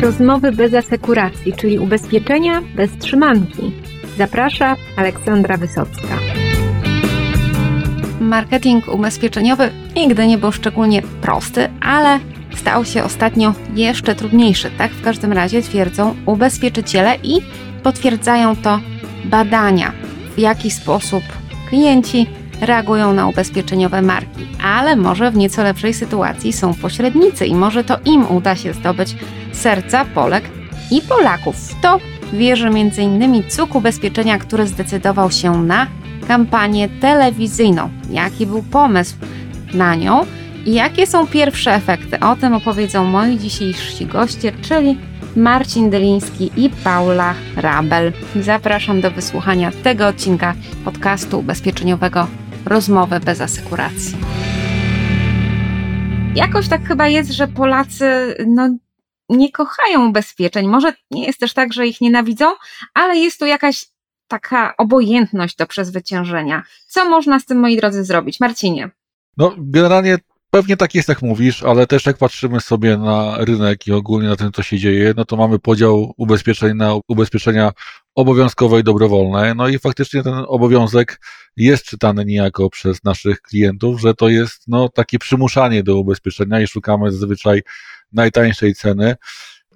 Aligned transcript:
Rozmowy 0.00 0.52
bez 0.52 0.74
asekuracji, 0.74 1.52
czyli 1.52 1.78
ubezpieczenia 1.78 2.62
bez 2.74 2.98
trzymanki. 2.98 3.72
Zaprasza 4.18 4.76
Aleksandra 4.96 5.56
Wysocka. 5.56 6.18
Marketing 8.20 8.88
ubezpieczeniowy 8.88 9.70
nigdy 9.96 10.26
nie 10.26 10.38
był 10.38 10.52
szczególnie 10.52 11.02
prosty, 11.02 11.68
ale 11.80 12.18
stał 12.56 12.84
się 12.84 13.04
ostatnio 13.04 13.54
jeszcze 13.74 14.14
trudniejszy. 14.14 14.70
Tak 14.78 14.92
w 14.92 15.02
każdym 15.02 15.32
razie 15.32 15.62
twierdzą 15.62 16.14
ubezpieczyciele 16.26 17.16
i 17.22 17.40
potwierdzają 17.82 18.56
to 18.56 18.80
badania, 19.24 19.92
w 20.36 20.38
jaki 20.38 20.70
sposób 20.70 21.22
klienci 21.68 22.26
reagują 22.60 23.12
na 23.12 23.28
ubezpieczeniowe 23.28 24.02
marki, 24.02 24.46
ale 24.62 24.96
może 24.96 25.30
w 25.30 25.36
nieco 25.36 25.62
lepszej 25.62 25.94
sytuacji 25.94 26.52
są 26.52 26.74
pośrednicy 26.74 27.46
i 27.46 27.54
może 27.54 27.84
to 27.84 27.98
im 28.04 28.30
uda 28.30 28.56
się 28.56 28.72
zdobyć 28.72 29.16
serca 29.60 30.04
Polek 30.04 30.44
i 30.90 31.02
Polaków. 31.02 31.56
W 31.56 31.80
to 31.80 31.98
wierzy 32.32 32.66
m.in. 32.66 33.42
Cuk 33.48 33.74
Ubezpieczenia, 33.74 34.38
który 34.38 34.66
zdecydował 34.66 35.30
się 35.30 35.62
na 35.62 35.86
kampanię 36.28 36.88
telewizyjną. 36.88 37.90
Jaki 38.10 38.46
był 38.46 38.62
pomysł 38.62 39.16
na 39.74 39.94
nią 39.94 40.26
i 40.66 40.74
jakie 40.74 41.06
są 41.06 41.26
pierwsze 41.26 41.74
efekty? 41.74 42.20
O 42.20 42.36
tym 42.36 42.54
opowiedzą 42.54 43.04
moi 43.04 43.38
dzisiejsi 43.38 44.06
goście, 44.06 44.52
czyli 44.62 44.98
Marcin 45.36 45.90
Deliński 45.90 46.50
i 46.56 46.70
Paula 46.84 47.34
Rabel. 47.56 48.12
Zapraszam 48.36 49.00
do 49.00 49.10
wysłuchania 49.10 49.70
tego 49.82 50.06
odcinka 50.06 50.54
podcastu 50.84 51.38
ubezpieczeniowego 51.38 52.26
Rozmowy 52.66 53.20
bez 53.20 53.40
asekuracji. 53.40 54.16
Jakoś 56.34 56.68
tak 56.68 56.88
chyba 56.88 57.08
jest, 57.08 57.30
że 57.30 57.48
Polacy 57.48 58.34
no, 58.46 58.76
nie 59.30 59.52
kochają 59.52 60.08
ubezpieczeń. 60.08 60.68
Może 60.68 60.92
nie 61.10 61.26
jest 61.26 61.38
też 61.38 61.54
tak, 61.54 61.72
że 61.72 61.86
ich 61.86 62.00
nienawidzą, 62.00 62.46
ale 62.94 63.16
jest 63.16 63.38
tu 63.38 63.46
jakaś 63.46 63.86
taka 64.28 64.76
obojętność 64.76 65.56
do 65.56 65.66
przezwyciężenia. 65.66 66.62
Co 66.86 67.08
można 67.08 67.40
z 67.40 67.44
tym, 67.44 67.58
moi 67.58 67.76
drodzy, 67.76 68.04
zrobić? 68.04 68.40
Marcinie. 68.40 68.90
No, 69.36 69.54
generalnie 69.58 70.18
pewnie 70.50 70.76
tak 70.76 70.94
jest, 70.94 71.08
jak 71.08 71.22
mówisz, 71.22 71.62
ale 71.62 71.86
też 71.86 72.06
jak 72.06 72.18
patrzymy 72.18 72.60
sobie 72.60 72.96
na 72.96 73.36
rynek 73.38 73.86
i 73.86 73.92
ogólnie 73.92 74.28
na 74.28 74.36
tym, 74.36 74.52
co 74.52 74.62
się 74.62 74.78
dzieje, 74.78 75.14
no 75.16 75.24
to 75.24 75.36
mamy 75.36 75.58
podział 75.58 76.14
ubezpieczeń 76.16 76.76
na 76.76 76.94
ubezpieczenia 77.08 77.72
obowiązkowe 78.14 78.80
i 78.80 78.84
dobrowolne. 78.84 79.54
No 79.54 79.68
i 79.68 79.78
faktycznie 79.78 80.22
ten 80.22 80.34
obowiązek 80.34 81.20
jest 81.56 81.84
czytany 81.84 82.24
niejako 82.24 82.70
przez 82.70 83.04
naszych 83.04 83.40
klientów, 83.42 84.00
że 84.00 84.14
to 84.14 84.28
jest 84.28 84.62
no, 84.68 84.88
takie 84.88 85.18
przymuszanie 85.18 85.82
do 85.82 85.98
ubezpieczenia 85.98 86.60
i 86.60 86.66
szukamy 86.66 87.12
zazwyczaj 87.12 87.62
najtańszej 88.12 88.74
ceny. 88.74 89.16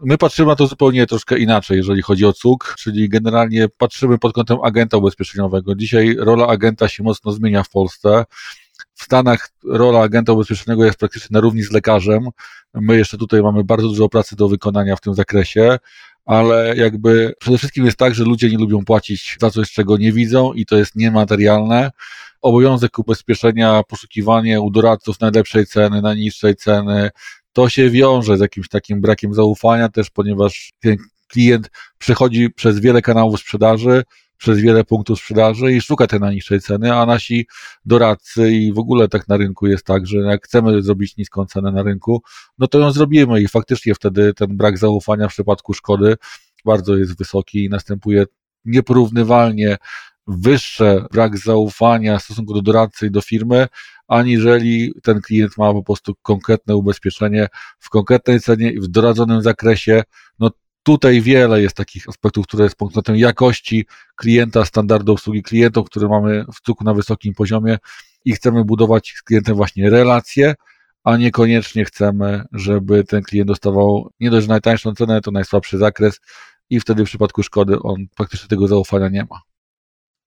My 0.00 0.18
patrzymy 0.18 0.48
na 0.48 0.56
to 0.56 0.66
zupełnie 0.66 1.06
troszkę 1.06 1.38
inaczej, 1.38 1.76
jeżeli 1.76 2.02
chodzi 2.02 2.26
o 2.26 2.32
CUK, 2.32 2.74
czyli 2.78 3.08
generalnie 3.08 3.68
patrzymy 3.78 4.18
pod 4.18 4.32
kątem 4.32 4.58
agenta 4.62 4.96
ubezpieczeniowego. 4.96 5.74
Dzisiaj 5.74 6.16
rola 6.18 6.46
agenta 6.46 6.88
się 6.88 7.02
mocno 7.02 7.32
zmienia 7.32 7.62
w 7.62 7.70
Polsce. 7.70 8.24
W 8.94 9.04
Stanach 9.04 9.48
rola 9.64 10.00
agenta 10.00 10.32
ubezpieczonego 10.32 10.84
jest 10.84 10.98
praktycznie 10.98 11.28
na 11.30 11.40
równi 11.40 11.62
z 11.62 11.72
lekarzem. 11.72 12.28
My 12.74 12.96
jeszcze 12.96 13.18
tutaj 13.18 13.42
mamy 13.42 13.64
bardzo 13.64 13.88
dużo 13.88 14.08
pracy 14.08 14.36
do 14.36 14.48
wykonania 14.48 14.96
w 14.96 15.00
tym 15.00 15.14
zakresie, 15.14 15.78
ale 16.24 16.76
jakby 16.76 17.34
przede 17.40 17.58
wszystkim 17.58 17.84
jest 17.86 17.96
tak, 17.96 18.14
że 18.14 18.24
ludzie 18.24 18.50
nie 18.50 18.58
lubią 18.58 18.84
płacić 18.84 19.36
za 19.40 19.50
coś, 19.50 19.72
czego 19.72 19.96
nie 19.96 20.12
widzą 20.12 20.52
i 20.52 20.66
to 20.66 20.76
jest 20.76 20.96
niematerialne. 20.96 21.90
Obowiązek 22.40 22.98
ubezpieczenia, 22.98 23.82
poszukiwanie 23.88 24.60
u 24.60 24.70
doradców 24.70 25.20
najlepszej 25.20 25.66
ceny, 25.66 26.02
najniższej 26.02 26.56
ceny, 26.56 27.10
to 27.54 27.68
się 27.68 27.90
wiąże 27.90 28.36
z 28.36 28.40
jakimś 28.40 28.68
takim 28.68 29.00
brakiem 29.00 29.34
zaufania 29.34 29.88
też, 29.88 30.10
ponieważ 30.10 30.72
ten 30.80 30.96
klient 31.28 31.70
przechodzi 31.98 32.50
przez 32.50 32.80
wiele 32.80 33.02
kanałów 33.02 33.40
sprzedaży, 33.40 34.02
przez 34.36 34.58
wiele 34.58 34.84
punktów 34.84 35.18
sprzedaży 35.18 35.72
i 35.72 35.80
szuka 35.80 36.06
tej 36.06 36.20
najniższej 36.20 36.60
ceny, 36.60 36.94
a 36.94 37.06
nasi 37.06 37.46
doradcy 37.84 38.52
i 38.52 38.72
w 38.72 38.78
ogóle 38.78 39.08
tak 39.08 39.28
na 39.28 39.36
rynku 39.36 39.66
jest 39.66 39.86
tak, 39.86 40.06
że 40.06 40.18
jak 40.18 40.44
chcemy 40.44 40.82
zrobić 40.82 41.16
niską 41.16 41.46
cenę 41.46 41.72
na 41.72 41.82
rynku, 41.82 42.22
no 42.58 42.66
to 42.66 42.78
ją 42.78 42.92
zrobimy 42.92 43.40
i 43.40 43.48
faktycznie 43.48 43.94
wtedy 43.94 44.34
ten 44.34 44.56
brak 44.56 44.78
zaufania 44.78 45.28
w 45.28 45.32
przypadku 45.32 45.74
szkody 45.74 46.16
bardzo 46.64 46.96
jest 46.96 47.18
wysoki 47.18 47.64
i 47.64 47.68
następuje 47.68 48.24
nieporównywalnie 48.64 49.76
wyższe 50.26 51.04
brak 51.12 51.38
zaufania 51.38 52.18
w 52.18 52.22
stosunku 52.22 52.54
do 52.54 52.62
doradcy 52.62 53.06
i 53.06 53.10
do 53.10 53.20
firmy, 53.20 53.68
aniżeli 54.08 54.92
ten 55.02 55.20
klient 55.20 55.58
ma 55.58 55.72
po 55.72 55.82
prostu 55.82 56.14
konkretne 56.22 56.76
ubezpieczenie 56.76 57.48
w 57.78 57.90
konkretnej 57.90 58.40
cenie 58.40 58.70
i 58.70 58.80
w 58.80 58.88
doradzonym 58.88 59.42
zakresie. 59.42 60.02
No 60.38 60.50
tutaj 60.82 61.20
wiele 61.20 61.62
jest 61.62 61.76
takich 61.76 62.08
aspektów, 62.08 62.46
które 62.46 62.64
jest 62.64 62.76
pod 62.76 62.92
kątem 62.92 63.16
jakości 63.16 63.86
klienta, 64.16 64.64
standardu 64.64 65.12
obsługi 65.12 65.42
klientów, 65.42 65.86
które 65.86 66.08
mamy 66.08 66.44
w 66.54 66.60
cuku 66.60 66.84
na 66.84 66.94
wysokim 66.94 67.34
poziomie 67.34 67.78
i 68.24 68.32
chcemy 68.32 68.64
budować 68.64 69.14
z 69.16 69.22
klientem 69.22 69.56
właśnie 69.56 69.90
relacje, 69.90 70.54
a 71.04 71.16
niekoniecznie 71.16 71.84
chcemy, 71.84 72.44
żeby 72.52 73.04
ten 73.04 73.22
klient 73.22 73.48
dostawał 73.48 74.10
nie 74.20 74.30
dość 74.30 74.48
najtańszą 74.48 74.94
cenę, 74.94 75.20
to 75.20 75.30
najsłabszy 75.30 75.78
zakres 75.78 76.20
i 76.70 76.80
wtedy 76.80 77.04
w 77.04 77.08
przypadku 77.08 77.42
szkody 77.42 77.78
on 77.82 78.06
praktycznie 78.16 78.48
tego 78.48 78.68
zaufania 78.68 79.08
nie 79.08 79.26
ma. 79.30 79.53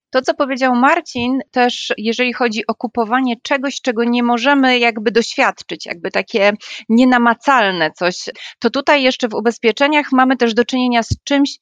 To, 0.10 0.22
co 0.22 0.34
powiedział 0.34 0.76
Marcin, 0.76 1.40
też 1.52 1.94
jeżeli 1.98 2.34
chodzi 2.34 2.68
o 2.68 2.76
kupowanie 2.76 3.36
czegoś, 3.44 3.82
czego 3.82 4.04
nie 4.04 4.24
możemy 4.24 4.80
jakby 4.80 5.12
doświadczyć, 5.12 5.86
jakby 5.86 6.12
takie 6.12 6.52
nienamacalne 6.90 7.92
coś, 7.92 8.30
to 8.60 8.70
tutaj 8.70 9.04
jeszcze 9.04 9.28
w 9.28 9.34
ubezpieczeniach 9.34 10.06
mamy 10.12 10.38
też 10.38 10.54
do 10.54 10.66
czynienia 10.66 11.04
z 11.04 11.24
czymś, 11.24 11.60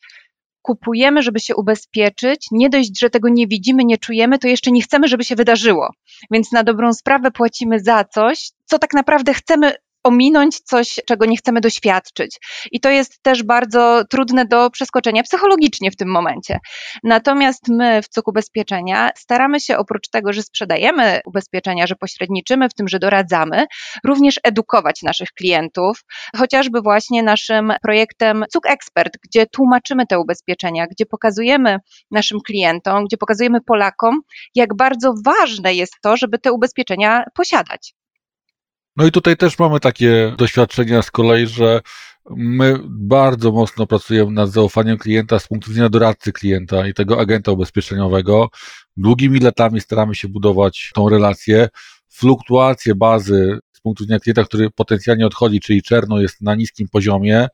kupujemy, 0.62 1.22
żeby 1.22 1.40
się 1.40 1.56
ubezpieczyć, 1.56 2.48
nie 2.52 2.70
dość, 2.70 3.00
że 3.00 3.10
tego 3.10 3.30
nie 3.30 3.48
widzimy, 3.48 3.86
nie 3.86 3.98
czujemy, 3.98 4.40
to 4.40 4.48
jeszcze 4.48 4.72
nie 4.72 4.82
chcemy, 4.82 5.08
żeby 5.08 5.24
się 5.24 5.36
wydarzyło. 5.36 5.90
Więc 6.32 6.52
na 6.52 6.64
dobrą 6.64 6.94
sprawę 6.94 7.32
płacimy 7.32 7.80
za 7.80 8.04
coś, 8.04 8.50
co 8.66 8.80
tak 8.80 8.94
naprawdę 8.94 9.34
chcemy 9.34 9.74
ominąć 10.06 10.60
coś, 10.60 11.00
czego 11.06 11.26
nie 11.26 11.38
chcemy 11.38 11.62
doświadczyć. 11.62 12.38
I 12.72 12.80
to 12.80 12.90
jest 12.90 13.24
też 13.24 13.44
bardzo 13.44 14.04
trudne 14.10 14.46
do 14.46 14.70
przeskoczenia 14.70 15.24
psychologicznie 15.24 15.92
w 15.92 15.96
tym 15.96 16.10
momencie. 16.10 16.60
Natomiast 17.04 17.70
my 17.70 18.02
w 18.02 18.08
Cuk 18.08 18.28
Ubezpieczenia 18.28 19.10
staramy 19.18 19.60
się 19.60 19.78
oprócz 19.78 20.10
tego, 20.10 20.34
że 20.34 20.44
sprzedajemy 20.44 21.20
ubezpieczenia, 21.26 21.88
że 21.88 21.96
pośredniczymy 21.96 22.70
w 22.70 22.74
tym, 22.74 22.88
że 22.88 23.00
doradzamy, 23.00 23.66
również 24.04 24.40
edukować 24.44 25.02
naszych 25.02 25.30
klientów, 25.30 26.04
chociażby 26.38 26.82
właśnie 26.82 27.24
naszym 27.24 27.74
projektem 27.82 28.46
Cuk 28.54 28.70
Expert, 28.70 29.18
gdzie 29.24 29.46
tłumaczymy 29.46 30.08
te 30.08 30.20
ubezpieczenia, 30.20 30.88
gdzie 30.88 31.06
pokazujemy 31.06 31.78
naszym 32.12 32.40
klientom, 32.42 33.06
gdzie 33.06 33.18
pokazujemy 33.18 33.62
Polakom, 33.62 34.22
jak 34.56 34.76
bardzo 34.76 35.14
ważne 35.26 35.74
jest 35.74 35.94
to, 36.02 36.18
żeby 36.18 36.40
te 36.40 36.52
ubezpieczenia 36.52 37.24
posiadać. 37.36 37.94
No 38.98 39.06
i 39.06 39.12
tutaj 39.12 39.38
też 39.38 39.60
mamy 39.60 39.80
takie 39.80 40.34
doświadczenia 40.38 41.02
z 41.02 41.12
kolei, 41.12 41.48
że 41.48 41.82
my 42.30 42.80
bardzo 42.90 43.52
mocno 43.52 43.88
pracujemy 43.88 44.32
nad 44.32 44.50
zaufaniem 44.50 44.98
klienta 44.98 45.40
z 45.40 45.48
punktu 45.48 45.70
widzenia 45.70 45.90
doradcy 45.90 46.32
klienta 46.32 46.88
i 46.88 46.94
tego 46.94 47.20
agenta 47.20 47.52
ubezpieczeniowego. 47.52 48.50
Długimi 48.98 49.40
latami 49.40 49.82
staramy 49.82 50.16
się 50.16 50.28
budować 50.28 50.92
tą 50.94 51.10
relację. 51.10 51.70
Fluktuacje 52.10 52.96
bazy 52.96 53.60
z 53.74 53.82
punktu 53.82 54.04
widzenia 54.04 54.20
klienta, 54.20 54.44
który 54.44 54.70
potencjalnie 54.70 55.28
odchodzi, 55.28 55.60
czyli 55.60 55.84
czerno 55.84 56.22
jest 56.22 56.42
na 56.42 56.56
niskim 56.56 56.88
poziomie. 56.88 57.48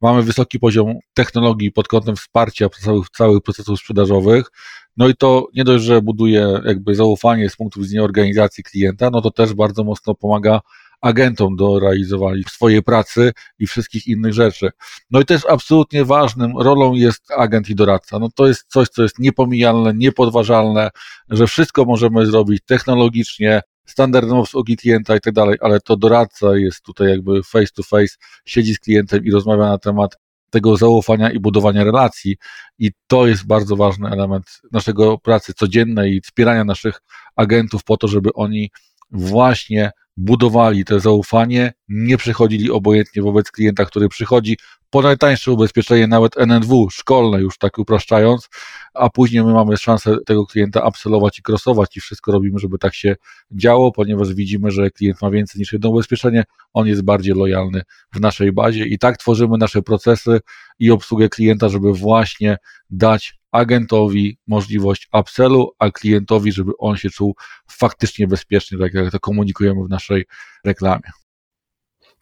Mamy 0.00 0.22
wysoki 0.22 0.58
poziom 0.58 0.94
technologii 1.14 1.72
pod 1.72 1.88
kątem 1.88 2.16
wsparcia 2.16 2.68
całych, 2.68 3.10
całych 3.10 3.42
procesów 3.42 3.78
sprzedażowych. 3.80 4.50
No 4.96 5.08
i 5.08 5.14
to 5.14 5.48
nie 5.54 5.64
dość, 5.64 5.84
że 5.84 6.02
buduje 6.02 6.60
jakby 6.64 6.94
zaufanie 6.94 7.50
z 7.50 7.56
punktu 7.56 7.80
widzenia 7.80 8.02
organizacji 8.02 8.64
klienta, 8.64 9.10
no 9.10 9.20
to 9.20 9.30
też 9.30 9.54
bardzo 9.54 9.84
mocno 9.84 10.14
pomaga 10.14 10.60
agentom 11.04 11.56
do 11.56 11.78
realizowania 11.78 12.42
swojej 12.48 12.82
pracy 12.82 13.32
i 13.58 13.66
wszystkich 13.66 14.06
innych 14.06 14.32
rzeczy. 14.32 14.70
No 15.10 15.20
i 15.20 15.24
też 15.24 15.42
absolutnie 15.48 16.04
ważnym 16.04 16.58
rolą 16.58 16.94
jest 16.94 17.30
agent 17.30 17.68
i 17.68 17.74
doradca. 17.74 18.18
No 18.18 18.28
to 18.34 18.46
jest 18.46 18.64
coś, 18.68 18.88
co 18.88 19.02
jest 19.02 19.18
niepomijalne, 19.18 19.94
niepodważalne, 19.94 20.90
że 21.28 21.46
wszystko 21.46 21.84
możemy 21.84 22.26
zrobić 22.26 22.62
technologicznie, 22.66 23.60
standardem 23.86 24.36
obsługi 24.36 24.76
klienta 24.76 25.16
i 25.16 25.20
tak 25.20 25.34
dalej, 25.34 25.56
ale 25.60 25.80
to 25.80 25.96
doradca 25.96 26.56
jest 26.56 26.82
tutaj 26.82 27.08
jakby 27.08 27.42
face 27.42 27.72
to 27.76 27.82
face, 27.82 28.14
siedzi 28.44 28.74
z 28.74 28.80
klientem 28.80 29.24
i 29.24 29.30
rozmawia 29.30 29.64
na 29.64 29.78
temat 29.78 30.16
tego 30.50 30.76
zaufania 30.76 31.30
i 31.30 31.40
budowania 31.40 31.84
relacji. 31.84 32.36
I 32.78 32.90
to 33.06 33.26
jest 33.26 33.46
bardzo 33.46 33.76
ważny 33.76 34.08
element 34.08 34.60
naszego 34.72 35.18
pracy 35.18 35.54
codziennej 35.54 36.16
i 36.16 36.20
wspierania 36.20 36.64
naszych 36.64 37.00
agentów 37.36 37.84
po 37.84 37.96
to, 37.96 38.08
żeby 38.08 38.32
oni 38.32 38.70
właśnie 39.10 39.90
budowali 40.16 40.84
to 40.84 41.00
zaufanie 41.00 41.72
nie 41.88 42.16
przychodzili 42.16 42.70
obojętnie 42.70 43.22
wobec 43.22 43.50
klienta, 43.50 43.84
który 43.84 44.08
przychodzi 44.08 44.56
po 44.90 45.02
najtańsze 45.02 45.52
ubezpieczenie, 45.52 46.06
nawet 46.06 46.38
NNW 46.38 46.90
szkolne, 46.90 47.40
już 47.40 47.58
tak 47.58 47.78
upraszczając, 47.78 48.48
a 48.94 49.10
później 49.10 49.44
my 49.44 49.52
mamy 49.52 49.76
szansę 49.76 50.16
tego 50.26 50.46
klienta 50.46 50.82
absolwować 50.82 51.38
i 51.38 51.42
krosować 51.42 51.96
i 51.96 52.00
wszystko 52.00 52.32
robimy, 52.32 52.58
żeby 52.58 52.78
tak 52.78 52.94
się 52.94 53.16
działo, 53.50 53.92
ponieważ 53.92 54.34
widzimy, 54.34 54.70
że 54.70 54.90
klient 54.90 55.22
ma 55.22 55.30
więcej 55.30 55.58
niż 55.58 55.72
jedno 55.72 55.90
ubezpieczenie, 55.90 56.44
on 56.72 56.86
jest 56.86 57.02
bardziej 57.02 57.34
lojalny 57.34 57.82
w 58.12 58.20
naszej 58.20 58.52
bazie 58.52 58.84
i 58.84 58.98
tak 58.98 59.16
tworzymy 59.16 59.58
nasze 59.58 59.82
procesy 59.82 60.40
i 60.78 60.90
obsługę 60.90 61.28
klienta, 61.28 61.68
żeby 61.68 61.92
właśnie 61.92 62.56
dać 62.90 63.34
agentowi 63.52 64.38
możliwość 64.46 65.08
upsellu, 65.12 65.72
a 65.78 65.90
klientowi, 65.90 66.52
żeby 66.52 66.72
on 66.78 66.96
się 66.96 67.10
czuł 67.10 67.36
faktycznie 67.68 68.26
bezpiecznie, 68.26 68.78
tak 68.78 68.94
jak 68.94 69.10
to 69.10 69.20
komunikujemy 69.20 69.84
w 69.84 69.88
naszej 69.88 70.24
reklamie. 70.64 71.23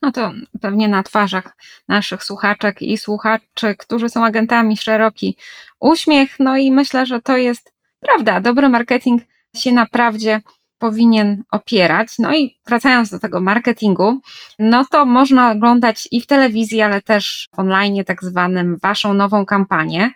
No 0.02 0.12
to 0.12 0.32
pewnie 0.60 0.88
na 0.88 1.02
twarzach 1.02 1.56
naszych 1.88 2.24
słuchaczek 2.24 2.82
i 2.82 2.98
słuchaczy, 2.98 3.74
którzy 3.78 4.08
są 4.08 4.24
agentami, 4.24 4.76
szeroki 4.76 5.36
uśmiech. 5.80 6.36
No 6.38 6.56
i 6.56 6.72
myślę, 6.72 7.06
że 7.06 7.20
to 7.20 7.36
jest 7.36 7.72
prawda. 8.00 8.40
Dobry 8.40 8.68
marketing 8.68 9.22
się 9.56 9.72
naprawdę 9.72 10.40
powinien 10.78 11.44
opierać. 11.50 12.08
No 12.18 12.34
i 12.34 12.58
wracając 12.66 13.10
do 13.10 13.18
tego 13.18 13.40
marketingu, 13.40 14.20
no 14.58 14.84
to 14.90 15.06
można 15.06 15.50
oglądać 15.50 16.08
i 16.10 16.20
w 16.20 16.26
telewizji, 16.26 16.82
ale 16.82 17.02
też 17.02 17.48
online, 17.56 18.04
tak 18.04 18.24
zwanym, 18.24 18.78
waszą 18.82 19.14
nową 19.14 19.46
kampanię. 19.46 20.10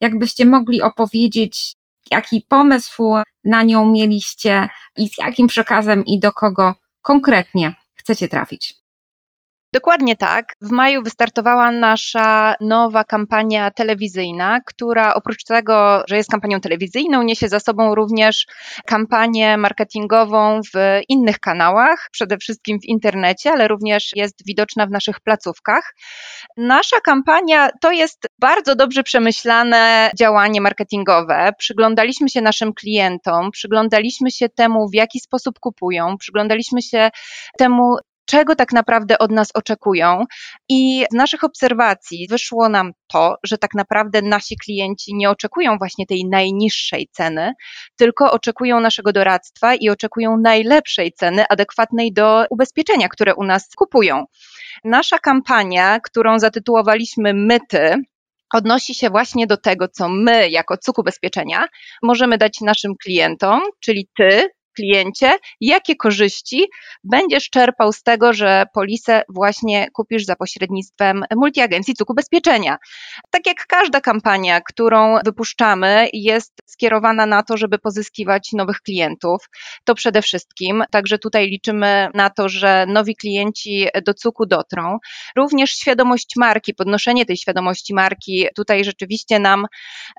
Jakbyście 0.00 0.46
mogli 0.46 0.82
opowiedzieć, 0.82 1.74
jaki 2.10 2.46
pomysł 2.48 3.14
na 3.44 3.62
nią 3.62 3.92
mieliście 3.92 4.68
i 4.96 5.08
z 5.08 5.18
jakim 5.18 5.46
przekazem 5.46 6.04
i 6.04 6.18
do 6.18 6.32
kogo 6.32 6.74
konkretnie 7.02 7.74
chcecie 7.94 8.28
trafić? 8.28 8.79
Dokładnie 9.72 10.16
tak. 10.16 10.54
W 10.60 10.70
maju 10.70 11.02
wystartowała 11.02 11.70
nasza 11.72 12.54
nowa 12.60 13.04
kampania 13.04 13.70
telewizyjna, 13.70 14.60
która 14.66 15.14
oprócz 15.14 15.44
tego, 15.44 16.04
że 16.08 16.16
jest 16.16 16.30
kampanią 16.30 16.60
telewizyjną, 16.60 17.22
niesie 17.22 17.48
za 17.48 17.60
sobą 17.60 17.94
również 17.94 18.46
kampanię 18.86 19.56
marketingową 19.56 20.60
w 20.74 21.00
innych 21.08 21.38
kanałach, 21.38 22.08
przede 22.12 22.38
wszystkim 22.38 22.78
w 22.80 22.84
internecie, 22.84 23.52
ale 23.52 23.68
również 23.68 24.10
jest 24.16 24.46
widoczna 24.46 24.86
w 24.86 24.90
naszych 24.90 25.20
placówkach. 25.20 25.94
Nasza 26.56 27.00
kampania 27.00 27.68
to 27.80 27.92
jest 27.92 28.26
bardzo 28.38 28.74
dobrze 28.74 29.02
przemyślane 29.02 30.10
działanie 30.18 30.60
marketingowe. 30.60 31.52
Przyglądaliśmy 31.58 32.28
się 32.28 32.40
naszym 32.40 32.72
klientom, 32.74 33.50
przyglądaliśmy 33.50 34.30
się 34.30 34.48
temu, 34.48 34.88
w 34.88 34.94
jaki 34.94 35.20
sposób 35.20 35.58
kupują, 35.58 36.16
przyglądaliśmy 36.18 36.82
się 36.82 37.10
temu, 37.58 37.96
czego 38.30 38.54
tak 38.56 38.72
naprawdę 38.72 39.18
od 39.18 39.30
nas 39.30 39.48
oczekują. 39.54 40.24
I 40.68 41.04
z 41.12 41.14
naszych 41.14 41.44
obserwacji 41.44 42.26
wyszło 42.30 42.68
nam 42.68 42.92
to, 43.06 43.36
że 43.42 43.58
tak 43.58 43.74
naprawdę 43.74 44.22
nasi 44.22 44.56
klienci 44.56 45.14
nie 45.14 45.30
oczekują 45.30 45.78
właśnie 45.78 46.06
tej 46.06 46.24
najniższej 46.30 47.08
ceny, 47.12 47.52
tylko 47.96 48.32
oczekują 48.32 48.80
naszego 48.80 49.12
doradztwa 49.12 49.74
i 49.74 49.88
oczekują 49.88 50.36
najlepszej 50.36 51.12
ceny, 51.12 51.44
adekwatnej 51.48 52.12
do 52.12 52.44
ubezpieczenia, 52.50 53.08
które 53.08 53.34
u 53.34 53.44
nas 53.44 53.68
kupują. 53.76 54.24
Nasza 54.84 55.18
kampania, 55.18 56.00
którą 56.00 56.38
zatytułowaliśmy 56.38 57.34
Myty, 57.34 57.94
odnosi 58.54 58.94
się 58.94 59.10
właśnie 59.10 59.46
do 59.46 59.56
tego, 59.56 59.88
co 59.88 60.08
my, 60.08 60.50
jako 60.50 60.76
CUK 60.76 60.98
Ubezpieczenia, 60.98 61.66
możemy 62.02 62.38
dać 62.38 62.60
naszym 62.60 62.92
klientom, 63.02 63.60
czyli 63.80 64.08
ty, 64.16 64.50
kliencie, 64.80 65.32
jakie 65.60 65.96
korzyści 65.96 66.66
będziesz 67.04 67.50
czerpał 67.50 67.92
z 67.92 68.02
tego, 68.02 68.32
że 68.32 68.64
polisę 68.74 69.22
właśnie 69.28 69.90
kupisz 69.92 70.24
za 70.24 70.36
pośrednictwem 70.36 71.24
multiagencji 71.36 71.94
cuk 71.94 72.10
ubezpieczenia. 72.10 72.76
Tak 73.30 73.46
jak 73.46 73.66
każda 73.66 74.00
kampania, 74.00 74.60
którą 74.60 75.18
wypuszczamy, 75.24 76.08
jest 76.12 76.52
skierowana 76.66 77.26
na 77.26 77.42
to, 77.42 77.56
żeby 77.56 77.78
pozyskiwać 77.78 78.52
nowych 78.52 78.80
klientów, 78.80 79.48
to 79.84 79.94
przede 79.94 80.22
wszystkim, 80.22 80.84
także 80.90 81.18
tutaj 81.18 81.46
liczymy 81.46 82.08
na 82.14 82.30
to, 82.30 82.48
że 82.48 82.86
nowi 82.88 83.16
klienci 83.16 83.86
do 84.06 84.14
cuku 84.14 84.46
dotrą. 84.46 84.98
Również 85.36 85.70
świadomość 85.70 86.36
marki, 86.36 86.74
podnoszenie 86.74 87.26
tej 87.26 87.36
świadomości 87.36 87.94
marki 87.94 88.46
tutaj 88.56 88.84
rzeczywiście 88.84 89.38
nam 89.38 89.66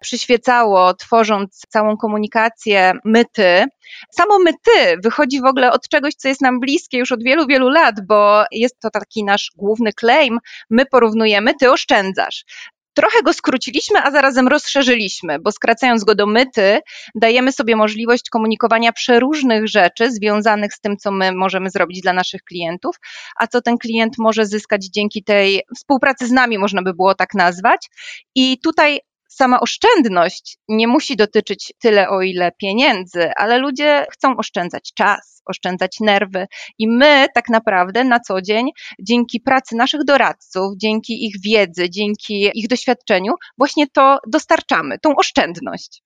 przyświecało, 0.01 0.93
tworząc 0.93 1.61
całą 1.69 1.97
komunikację 1.97 2.93
myty. 3.05 3.65
Samo 4.11 4.39
my 4.39 4.50
ty 4.53 4.97
wychodzi 5.03 5.41
w 5.41 5.45
ogóle 5.45 5.71
od 5.71 5.89
czegoś, 5.89 6.13
co 6.13 6.27
jest 6.27 6.41
nam 6.41 6.59
bliskie 6.59 6.97
już 6.97 7.11
od 7.11 7.23
wielu, 7.23 7.47
wielu 7.47 7.69
lat, 7.69 7.95
bo 8.07 8.43
jest 8.51 8.79
to 8.79 8.89
taki 8.89 9.23
nasz 9.23 9.51
główny 9.55 9.93
claim. 9.99 10.39
My 10.69 10.85
porównujemy, 10.85 11.53
ty 11.59 11.71
oszczędzasz 11.71 12.45
trochę 12.93 13.23
go 13.23 13.33
skróciliśmy, 13.33 14.03
a 14.03 14.11
zarazem 14.11 14.47
rozszerzyliśmy, 14.47 15.39
bo 15.39 15.51
skracając 15.51 16.03
go 16.03 16.15
do 16.15 16.25
myty, 16.25 16.79
dajemy 17.15 17.51
sobie 17.51 17.75
możliwość 17.75 18.29
komunikowania 18.29 18.91
przeróżnych 18.91 19.67
rzeczy 19.67 20.11
związanych 20.11 20.73
z 20.73 20.79
tym, 20.79 20.97
co 20.97 21.11
my 21.11 21.31
możemy 21.31 21.69
zrobić 21.69 22.01
dla 22.01 22.13
naszych 22.13 22.43
klientów, 22.43 22.95
a 23.39 23.47
co 23.47 23.61
ten 23.61 23.77
klient 23.77 24.13
może 24.17 24.45
zyskać 24.45 24.85
dzięki 24.85 25.23
tej 25.23 25.61
współpracy 25.75 26.27
z 26.27 26.31
nami, 26.31 26.57
można 26.57 26.81
by 26.81 26.93
było 26.93 27.15
tak 27.15 27.33
nazwać. 27.33 27.89
I 28.35 28.59
tutaj 28.59 28.99
sama 29.33 29.59
oszczędność 29.59 30.57
nie 30.67 30.87
musi 30.87 31.15
dotyczyć 31.15 31.73
tyle, 31.79 32.09
o 32.09 32.21
ile 32.21 32.51
pieniędzy, 32.61 33.31
ale 33.35 33.57
ludzie 33.57 34.05
chcą 34.11 34.37
oszczędzać 34.37 34.91
czas, 34.93 35.41
oszczędzać 35.45 35.99
nerwy 35.99 36.45
i 36.79 36.87
my 36.87 37.27
tak 37.35 37.49
naprawdę 37.49 38.03
na 38.03 38.19
co 38.19 38.41
dzień, 38.41 38.69
dzięki 39.01 39.39
pracy 39.39 39.75
naszych 39.75 40.03
doradców, 40.03 40.73
dzięki 40.77 41.25
ich 41.25 41.35
wiedzy, 41.43 41.89
dzięki 41.89 42.49
ich 42.53 42.67
doświadczeniu, 42.67 43.33
właśnie 43.57 43.87
to 43.87 44.17
dostarczamy, 44.27 44.99
tą 44.99 45.15
oszczędność. 45.15 46.03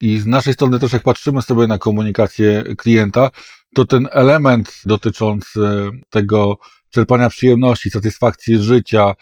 I 0.00 0.18
z 0.18 0.26
naszej 0.26 0.54
strony 0.54 0.78
też 0.78 0.92
jak 0.92 1.02
patrzymy 1.02 1.42
sobie 1.42 1.66
na 1.66 1.78
komunikację 1.78 2.64
klienta, 2.78 3.30
to 3.74 3.84
ten 3.84 4.08
element 4.12 4.82
dotyczący 4.84 5.60
tego 6.10 6.58
czerpania 6.90 7.28
przyjemności, 7.28 7.90
satysfakcji 7.90 8.58
życia, 8.58 9.14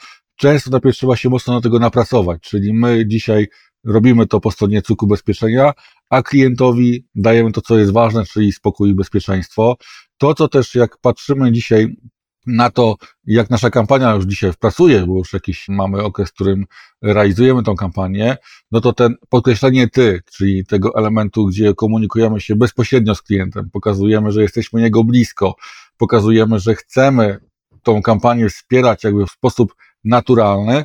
często 0.42 0.70
najpierw 0.70 0.96
trzeba 0.96 1.16
się 1.16 1.28
mocno 1.28 1.54
na 1.54 1.60
tego 1.60 1.78
napracować, 1.78 2.40
czyli 2.42 2.72
my 2.72 3.06
dzisiaj 3.06 3.48
robimy 3.84 4.26
to 4.26 4.40
po 4.40 4.50
stronie 4.50 4.82
cukru 4.82 5.08
bezpieczenia, 5.08 5.72
a 6.10 6.22
klientowi 6.22 7.06
dajemy 7.14 7.52
to, 7.52 7.60
co 7.60 7.78
jest 7.78 7.92
ważne, 7.92 8.24
czyli 8.24 8.52
spokój 8.52 8.90
i 8.90 8.94
bezpieczeństwo. 8.94 9.76
To, 10.18 10.34
co 10.34 10.48
też 10.48 10.74
jak 10.74 10.98
patrzymy 11.00 11.52
dzisiaj 11.52 11.96
na 12.46 12.70
to, 12.70 12.96
jak 13.24 13.50
nasza 13.50 13.70
kampania 13.70 14.14
już 14.14 14.24
dzisiaj 14.24 14.52
pracuje, 14.60 15.06
bo 15.06 15.18
już 15.18 15.32
jakiś 15.32 15.68
mamy 15.68 16.02
okres, 16.02 16.28
w 16.28 16.32
którym 16.32 16.64
realizujemy 17.02 17.62
tą 17.62 17.76
kampanię, 17.76 18.36
no 18.72 18.80
to 18.80 18.92
ten 18.92 19.14
podkreślenie 19.28 19.88
ty, 19.88 20.20
czyli 20.36 20.66
tego 20.66 20.94
elementu, 20.94 21.46
gdzie 21.46 21.74
komunikujemy 21.74 22.40
się 22.40 22.56
bezpośrednio 22.56 23.14
z 23.14 23.22
klientem, 23.22 23.70
pokazujemy, 23.70 24.32
że 24.32 24.42
jesteśmy 24.42 24.80
niego 24.80 25.04
blisko, 25.04 25.54
pokazujemy, 25.96 26.60
że 26.60 26.74
chcemy 26.74 27.38
tą 27.82 28.02
kampanię 28.02 28.48
wspierać 28.48 29.04
jakby 29.04 29.26
w 29.26 29.30
sposób 29.30 29.74
naturalny, 30.04 30.84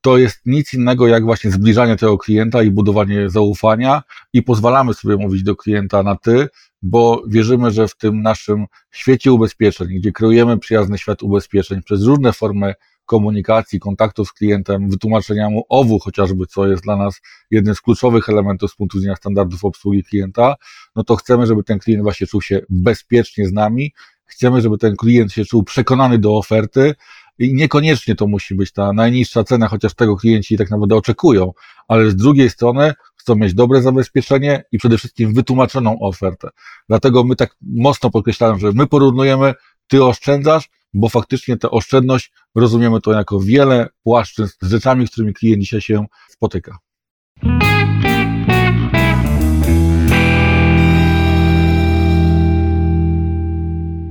to 0.00 0.18
jest 0.18 0.40
nic 0.46 0.74
innego 0.74 1.06
jak 1.06 1.24
właśnie 1.24 1.50
zbliżanie 1.50 1.96
tego 1.96 2.18
klienta 2.18 2.62
i 2.62 2.70
budowanie 2.70 3.30
zaufania 3.30 4.02
i 4.32 4.42
pozwalamy 4.42 4.94
sobie 4.94 5.16
mówić 5.16 5.42
do 5.42 5.56
klienta 5.56 6.02
na 6.02 6.16
ty, 6.16 6.48
bo 6.82 7.22
wierzymy, 7.28 7.70
że 7.70 7.88
w 7.88 7.96
tym 7.96 8.22
naszym 8.22 8.66
świecie 8.92 9.32
ubezpieczeń, 9.32 9.88
gdzie 9.88 10.12
kreujemy 10.12 10.58
przyjazny 10.58 10.98
świat 10.98 11.22
ubezpieczeń 11.22 11.82
przez 11.82 12.02
różne 12.02 12.32
formy 12.32 12.74
komunikacji, 13.06 13.80
kontaktów 13.80 14.28
z 14.28 14.32
klientem, 14.32 14.90
wytłumaczenia 14.90 15.50
mu 15.50 15.64
owu 15.68 15.98
chociażby, 15.98 16.46
co 16.46 16.66
jest 16.66 16.82
dla 16.82 16.96
nas 16.96 17.20
jednym 17.50 17.74
z 17.74 17.80
kluczowych 17.80 18.28
elementów 18.28 18.70
z 18.70 18.74
punktu 18.76 18.98
widzenia 18.98 19.16
standardów 19.16 19.64
obsługi 19.64 20.04
klienta, 20.04 20.54
no 20.96 21.04
to 21.04 21.16
chcemy, 21.16 21.46
żeby 21.46 21.62
ten 21.62 21.78
klient 21.78 22.02
właśnie 22.02 22.26
czuł 22.26 22.42
się 22.42 22.60
bezpiecznie 22.68 23.48
z 23.48 23.52
nami, 23.52 23.92
chcemy, 24.24 24.60
żeby 24.60 24.78
ten 24.78 24.96
klient 24.96 25.32
się 25.32 25.44
czuł 25.44 25.62
przekonany 25.62 26.18
do 26.18 26.36
oferty, 26.36 26.94
i 27.38 27.54
niekoniecznie 27.54 28.14
to 28.14 28.26
musi 28.26 28.54
być 28.54 28.72
ta 28.72 28.92
najniższa 28.92 29.44
cena, 29.44 29.68
chociaż 29.68 29.94
tego 29.94 30.16
klienci 30.16 30.58
tak 30.58 30.70
naprawdę 30.70 30.96
oczekują, 30.96 31.52
ale 31.88 32.10
z 32.10 32.16
drugiej 32.16 32.50
strony 32.50 32.92
chcą 33.16 33.34
mieć 33.34 33.54
dobre 33.54 33.82
zabezpieczenie 33.82 34.64
i 34.72 34.78
przede 34.78 34.98
wszystkim 34.98 35.34
wytłumaczoną 35.34 36.00
ofertę. 36.00 36.48
Dlatego 36.88 37.24
my 37.24 37.36
tak 37.36 37.56
mocno 37.62 38.10
podkreślamy, 38.10 38.60
że 38.60 38.72
my 38.72 38.86
porównujemy, 38.86 39.54
ty 39.88 40.04
oszczędzasz, 40.04 40.68
bo 40.94 41.08
faktycznie 41.08 41.56
tę 41.56 41.70
oszczędność 41.70 42.32
rozumiemy 42.54 43.00
to 43.00 43.12
jako 43.12 43.40
wiele 43.40 43.88
płaszczyzn 44.02 44.52
z 44.60 44.70
rzeczami, 44.70 45.06
z 45.06 45.10
którymi 45.10 45.34
klient 45.34 45.62
dzisiaj 45.62 45.80
się 45.80 46.06
spotyka. 46.28 46.78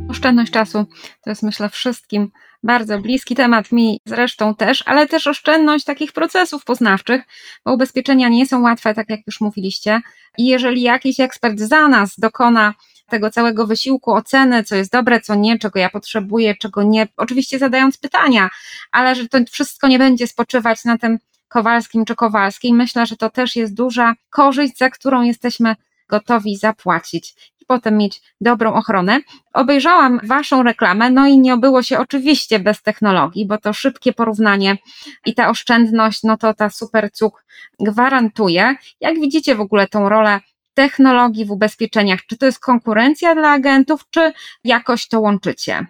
Oszczędność 0.09 0.51
czasu 0.51 0.85
to 1.23 1.29
jest 1.29 1.43
myślę 1.43 1.69
wszystkim 1.69 2.31
bardzo 2.63 2.99
bliski 2.99 3.35
temat 3.35 3.71
mi 3.71 3.99
zresztą 4.05 4.55
też, 4.55 4.83
ale 4.85 5.07
też 5.07 5.27
oszczędność 5.27 5.85
takich 5.85 6.11
procesów 6.11 6.65
poznawczych, 6.65 7.21
bo 7.65 7.73
ubezpieczenia 7.73 8.29
nie 8.29 8.45
są 8.45 8.61
łatwe, 8.61 8.93
tak 8.93 9.09
jak 9.09 9.19
już 9.27 9.41
mówiliście. 9.41 10.01
I 10.37 10.45
jeżeli 10.45 10.81
jakiś 10.81 11.19
ekspert 11.19 11.59
za 11.59 11.87
nas 11.87 12.19
dokona 12.19 12.73
tego 13.09 13.29
całego 13.29 13.67
wysiłku 13.67 14.11
oceny, 14.13 14.63
co 14.63 14.75
jest 14.75 14.91
dobre, 14.91 15.21
co 15.21 15.35
nie, 15.35 15.59
czego 15.59 15.79
ja 15.79 15.89
potrzebuję, 15.89 16.55
czego 16.55 16.83
nie, 16.83 17.07
oczywiście 17.17 17.59
zadając 17.59 17.97
pytania, 17.97 18.49
ale 18.91 19.15
że 19.15 19.27
to 19.27 19.37
wszystko 19.51 19.87
nie 19.87 19.99
będzie 19.99 20.27
spoczywać 20.27 20.85
na 20.85 20.97
tym 20.97 21.17
Kowalskim 21.47 22.05
czy 22.05 22.15
Kowalskiej. 22.15 22.73
Myślę, 22.73 23.05
że 23.05 23.17
to 23.17 23.29
też 23.29 23.55
jest 23.55 23.73
duża 23.73 24.13
korzyść, 24.29 24.77
za 24.77 24.89
którą 24.89 25.21
jesteśmy 25.23 25.75
gotowi 26.09 26.57
zapłacić 26.57 27.52
potem 27.67 27.97
mieć 27.97 28.21
dobrą 28.41 28.73
ochronę. 28.73 29.19
Obejrzałam 29.53 30.19
Waszą 30.23 30.63
reklamę, 30.63 31.09
no 31.09 31.27
i 31.27 31.39
nie 31.39 31.53
obyło 31.53 31.83
się 31.83 31.99
oczywiście 31.99 32.59
bez 32.59 32.81
technologii, 32.81 33.47
bo 33.47 33.57
to 33.57 33.73
szybkie 33.73 34.13
porównanie 34.13 34.77
i 35.25 35.33
ta 35.33 35.49
oszczędność, 35.49 36.23
no 36.23 36.37
to 36.37 36.53
ta 36.53 36.69
super 36.69 37.11
cuk 37.11 37.45
gwarantuje. 37.79 38.75
Jak 39.01 39.15
widzicie 39.19 39.55
w 39.55 39.61
ogóle 39.61 39.87
tą 39.87 40.09
rolę 40.09 40.39
technologii 40.73 41.45
w 41.45 41.51
ubezpieczeniach? 41.51 42.19
Czy 42.25 42.37
to 42.37 42.45
jest 42.45 42.59
konkurencja 42.59 43.35
dla 43.35 43.49
agentów, 43.49 44.05
czy 44.09 44.33
jakoś 44.63 45.07
to 45.07 45.19
łączycie? 45.19 45.87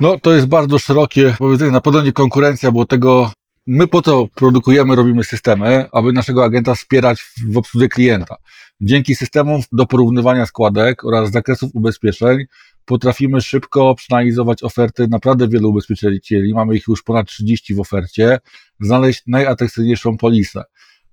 No, 0.00 0.18
to 0.18 0.34
jest 0.34 0.46
bardzo 0.46 0.78
szerokie 0.78 1.34
powiedzenie, 1.38 1.70
na 1.70 1.80
pewno 1.80 2.02
nie 2.02 2.12
konkurencja, 2.12 2.70
bo 2.70 2.86
tego 2.86 3.32
my 3.66 3.86
po 3.86 4.02
to 4.02 4.28
produkujemy, 4.34 4.96
robimy 4.96 5.24
systemy, 5.24 5.88
aby 5.92 6.12
naszego 6.12 6.44
agenta 6.44 6.74
wspierać 6.74 7.22
w 7.48 7.58
obsłudze 7.58 7.88
klienta. 7.88 8.36
Dzięki 8.84 9.14
systemom 9.14 9.60
do 9.72 9.86
porównywania 9.86 10.46
składek 10.46 11.04
oraz 11.04 11.30
zakresów 11.30 11.70
ubezpieczeń 11.74 12.38
potrafimy 12.84 13.40
szybko 13.40 13.94
przeanalizować 13.94 14.62
oferty 14.62 15.08
naprawdę 15.08 15.48
wielu 15.48 15.70
ubezpieczycieli, 15.70 16.54
mamy 16.54 16.76
ich 16.76 16.84
już 16.88 17.02
ponad 17.02 17.26
30 17.26 17.74
w 17.74 17.80
ofercie, 17.80 18.38
znaleźć 18.80 19.22
najatrakcyjniejszą 19.26 20.16
polisę. 20.16 20.62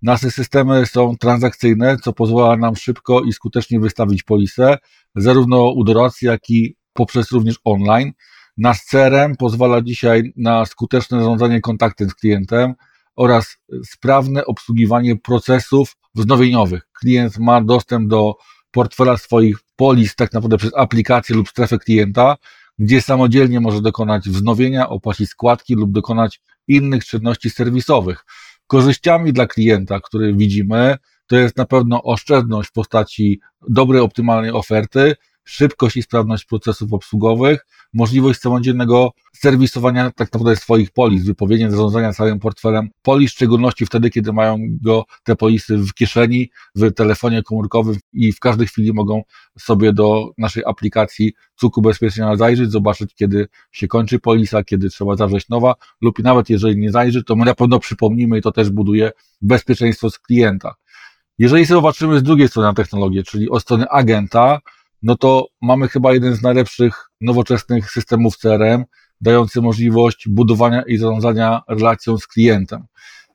Nasze 0.01 0.31
systemy 0.31 0.85
są 0.85 1.17
transakcyjne, 1.17 1.97
co 2.03 2.13
pozwala 2.13 2.57
nam 2.57 2.75
szybko 2.75 3.21
i 3.21 3.33
skutecznie 3.33 3.79
wystawić 3.79 4.23
polisę, 4.23 4.77
zarówno 5.15 5.71
u 5.71 5.83
doradcy, 5.83 6.25
jak 6.25 6.49
i 6.49 6.75
poprzez 6.93 7.31
również 7.31 7.55
online. 7.63 8.11
Nasz 8.57 8.81
CRM 8.81 9.35
pozwala 9.35 9.81
dzisiaj 9.81 10.33
na 10.37 10.65
skuteczne 10.65 11.19
zarządzanie 11.19 11.61
kontaktem 11.61 12.09
z 12.09 12.15
klientem 12.15 12.73
oraz 13.19 13.57
sprawne 13.85 14.45
obsługiwanie 14.45 15.15
procesów 15.15 15.95
wznowieniowych. 16.15 16.81
Klient 16.99 17.37
ma 17.37 17.61
dostęp 17.61 18.09
do 18.09 18.35
portfela 18.71 19.17
swoich 19.17 19.57
polis 19.75 20.15
tak 20.15 20.33
naprawdę 20.33 20.57
przez 20.57 20.71
aplikację 20.77 21.35
lub 21.35 21.49
strefę 21.49 21.77
klienta, 21.79 22.37
gdzie 22.79 23.01
samodzielnie 23.01 23.59
może 23.59 23.81
dokonać 23.81 24.29
wznowienia, 24.29 24.89
opłacić 24.89 25.29
składki 25.29 25.75
lub 25.75 25.91
dokonać 25.91 26.41
innych 26.67 27.05
czynności 27.05 27.49
serwisowych. 27.49 28.25
Korzyściami 28.67 29.33
dla 29.33 29.47
klienta, 29.47 29.99
które 29.99 30.33
widzimy, 30.33 30.97
to 31.27 31.35
jest 31.35 31.57
na 31.57 31.65
pewno 31.65 32.03
oszczędność 32.03 32.69
w 32.69 32.73
postaci 32.73 33.39
dobrej, 33.69 34.01
optymalnej 34.01 34.51
oferty, 34.51 35.15
szybkość 35.49 35.97
i 35.97 36.01
sprawność 36.01 36.45
procesów 36.45 36.93
obsługowych, 36.93 37.65
możliwość 37.93 38.39
samodzielnego 38.39 39.11
serwisowania 39.35 40.11
tak 40.11 40.33
naprawdę 40.33 40.55
swoich 40.55 40.91
polis, 40.91 41.25
wypowiedzenia 41.25 41.71
zarządzania 41.71 42.13
całym 42.13 42.39
portfelem 42.39 42.89
polis, 43.01 43.31
w 43.31 43.33
szczególności 43.33 43.85
wtedy, 43.85 44.09
kiedy 44.09 44.33
mają 44.33 44.57
go 44.81 45.05
te 45.23 45.35
polisy 45.35 45.77
w 45.77 45.93
kieszeni, 45.93 46.49
w 46.75 46.91
telefonie 46.91 47.43
komórkowym 47.43 47.95
i 48.13 48.31
w 48.31 48.39
każdej 48.39 48.67
chwili 48.67 48.93
mogą 48.93 49.21
sobie 49.59 49.93
do 49.93 50.31
naszej 50.37 50.63
aplikacji 50.65 51.33
CUK 51.55 51.77
ubezpieczenia 51.77 52.35
zajrzeć, 52.35 52.71
zobaczyć, 52.71 53.15
kiedy 53.15 53.47
się 53.71 53.87
kończy 53.87 54.19
polisa, 54.19 54.63
kiedy 54.63 54.89
trzeba 54.89 55.15
zawrzeć 55.15 55.49
nowa, 55.49 55.75
lub 56.01 56.19
nawet 56.19 56.49
jeżeli 56.49 56.77
nie 56.77 56.91
zajrzy, 56.91 57.23
to 57.23 57.35
my 57.35 57.45
na 57.45 57.55
pewno 57.55 57.79
przypomnimy 57.79 58.37
i 58.37 58.41
to 58.41 58.51
też 58.51 58.69
buduje 58.69 59.11
bezpieczeństwo 59.41 60.09
z 60.09 60.19
klienta. 60.19 60.75
Jeżeli 61.37 61.65
zobaczymy 61.65 62.19
z 62.19 62.23
drugiej 62.23 62.47
strony 62.47 62.67
na 62.67 62.73
technologię, 62.73 63.23
czyli 63.23 63.49
od 63.49 63.61
strony 63.61 63.89
agenta, 63.89 64.59
no 65.03 65.17
to 65.17 65.47
mamy 65.61 65.87
chyba 65.87 66.13
jeden 66.13 66.35
z 66.35 66.41
najlepszych 66.41 67.09
nowoczesnych 67.21 67.91
systemów 67.91 68.37
CRM, 68.37 68.85
dający 69.21 69.61
możliwość 69.61 70.27
budowania 70.29 70.81
i 70.81 70.97
zarządzania 70.97 71.61
relacją 71.67 72.17
z 72.17 72.27
klientem. 72.27 72.83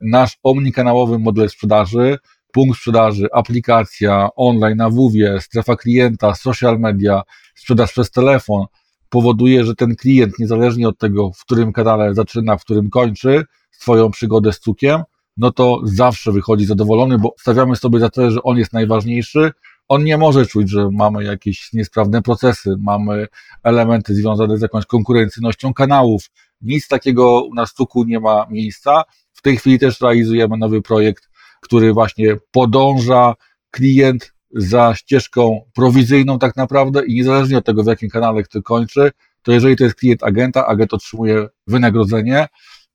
Nasz 0.01 0.37
omnikanałowy 0.43 1.19
model 1.19 1.49
sprzedaży, 1.49 2.17
punkt 2.51 2.77
sprzedaży, 2.77 3.27
aplikacja 3.33 4.29
online 4.35 4.77
na 4.77 4.89
WUWie, 4.89 5.41
strefa 5.41 5.75
klienta, 5.75 6.35
social 6.35 6.79
media, 6.79 7.21
sprzedaż 7.55 7.91
przez 7.91 8.11
telefon 8.11 8.65
powoduje, 9.09 9.65
że 9.65 9.75
ten 9.75 9.95
klient, 9.95 10.39
niezależnie 10.39 10.87
od 10.87 10.97
tego, 10.97 11.31
w 11.31 11.41
którym 11.45 11.73
kanale 11.73 12.13
zaczyna, 12.13 12.57
w 12.57 12.61
którym 12.61 12.89
kończy 12.89 13.43
swoją 13.71 14.11
przygodę 14.11 14.53
z 14.53 14.59
cukiem, 14.59 15.03
no 15.37 15.51
to 15.51 15.81
zawsze 15.83 16.31
wychodzi 16.31 16.65
zadowolony, 16.65 17.17
bo 17.17 17.33
stawiamy 17.39 17.75
sobie 17.75 17.99
za 17.99 18.09
to, 18.09 18.31
że 18.31 18.43
on 18.43 18.57
jest 18.57 18.73
najważniejszy, 18.73 19.51
on 19.87 20.03
nie 20.03 20.17
może 20.17 20.45
czuć, 20.45 20.69
że 20.69 20.89
mamy 20.91 21.23
jakieś 21.23 21.73
niesprawne 21.73 22.21
procesy, 22.21 22.75
mamy 22.79 23.27
elementy 23.63 24.15
związane 24.15 24.57
z 24.57 24.61
jakąś 24.61 24.85
konkurencyjnością 24.85 25.73
kanałów. 25.73 26.29
Nic 26.61 26.87
takiego 26.87 27.43
u 27.43 27.53
nas 27.53 27.73
nie 28.05 28.19
ma 28.19 28.45
miejsca. 28.49 29.03
W 29.33 29.41
tej 29.41 29.57
chwili 29.57 29.79
też 29.79 30.01
realizujemy 30.01 30.57
nowy 30.57 30.81
projekt, 30.81 31.29
który 31.61 31.93
właśnie 31.93 32.37
podąża 32.51 33.33
klient 33.71 34.33
za 34.51 34.95
ścieżką 34.95 35.61
prowizyjną 35.73 36.39
tak 36.39 36.55
naprawdę 36.55 37.05
i 37.05 37.15
niezależnie 37.15 37.57
od 37.57 37.65
tego, 37.65 37.83
w 37.83 37.87
jakim 37.87 38.09
kanale 38.09 38.43
kto 38.43 38.61
kończy, 38.61 39.11
to 39.41 39.51
jeżeli 39.51 39.75
to 39.75 39.83
jest 39.83 39.95
klient 39.95 40.23
agenta, 40.23 40.65
agent 40.65 40.93
otrzymuje 40.93 41.47
wynagrodzenie, 41.67 42.47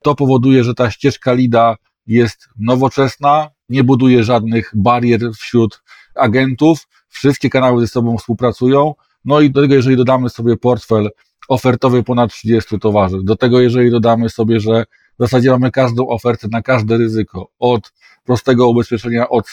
to 0.03 0.15
powoduje, 0.15 0.65
że 0.65 0.75
ta 0.75 0.91
ścieżka 0.91 1.33
LIDA 1.33 1.77
jest 2.07 2.49
nowoczesna, 2.59 3.51
nie 3.69 3.85
buduje 3.85 4.25
żadnych 4.25 4.71
barier 4.75 5.21
wśród 5.39 5.83
agentów, 6.15 6.89
wszystkie 7.09 7.51
kanały 7.51 7.81
ze 7.81 7.87
sobą 7.87 8.19
współpracują, 8.19 8.95
no 9.25 9.41
i 9.41 9.51
do 9.51 9.61
tego, 9.61 9.75
jeżeli 9.75 9.97
dodamy 9.97 10.31
sobie 10.31 10.57
portfel 10.57 11.11
ofertowy 11.49 12.03
ponad 12.03 12.33
30 12.33 12.79
towarzy, 12.79 13.19
do 13.25 13.37
tego, 13.37 13.61
jeżeli 13.61 13.91
dodamy 13.91 14.29
sobie, 14.29 14.61
że 14.61 14.85
w 15.19 15.23
zasadzie 15.23 15.51
mamy 15.51 15.71
każdą 15.71 16.09
ofertę 16.09 16.49
na 16.51 16.63
każde 16.63 16.97
ryzyko, 16.97 17.51
od 17.59 17.93
prostego 18.25 18.69
ubezpieczenia 18.69 19.29
OC, 19.29 19.53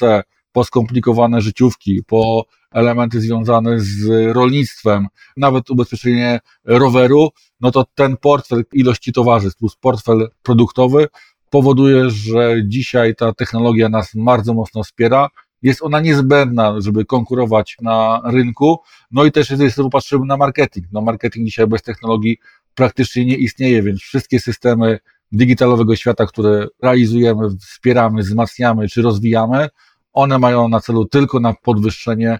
po 0.52 0.64
skomplikowane 0.64 1.42
życiówki, 1.42 2.04
po 2.08 2.46
elementy 2.72 3.22
związane 3.22 3.80
z 3.80 4.08
rolnictwem, 4.36 5.08
nawet 5.38 5.70
ubezpieczenie 5.70 6.40
roweru, 6.66 7.30
no 7.62 7.72
to 7.72 7.86
ten 7.96 8.18
portfel 8.18 8.64
ilości 8.74 9.14
towarzystw 9.14 9.60
plus 9.60 9.76
portfel 9.76 10.30
produktowy 10.44 11.08
powoduje, 11.50 12.10
że 12.10 12.56
dzisiaj 12.68 13.16
ta 13.16 13.34
technologia 13.34 13.90
nas 13.90 14.12
bardzo 14.16 14.54
mocno 14.54 14.84
wspiera. 14.84 15.28
Jest 15.62 15.82
ona 15.82 16.00
niezbędna, 16.00 16.82
żeby 16.82 17.06
konkurować 17.06 17.78
na 17.82 18.22
rynku. 18.26 18.80
No 19.12 19.26
i 19.26 19.32
też, 19.32 19.50
jeżeli 19.50 19.72
sobie 19.72 19.90
patrzymy 19.90 20.26
na 20.26 20.38
marketing, 20.38 20.88
no 20.92 21.02
marketing 21.02 21.46
dzisiaj 21.46 21.68
bez 21.68 21.82
technologii 21.84 22.38
praktycznie 22.76 23.26
nie 23.26 23.36
istnieje, 23.36 23.84
więc 23.84 24.00
wszystkie 24.00 24.40
systemy 24.40 25.00
digitalowego 25.32 25.96
świata, 25.96 26.26
które 26.26 26.68
realizujemy, 26.84 27.50
wspieramy, 27.60 28.22
wzmacniamy 28.22 28.90
czy 28.90 29.02
rozwijamy, 29.02 29.70
one 30.14 30.40
mają 30.40 30.70
na 30.70 30.80
celu 30.80 31.06
tylko 31.06 31.40
na 31.40 31.54
podwyższenie 31.54 32.40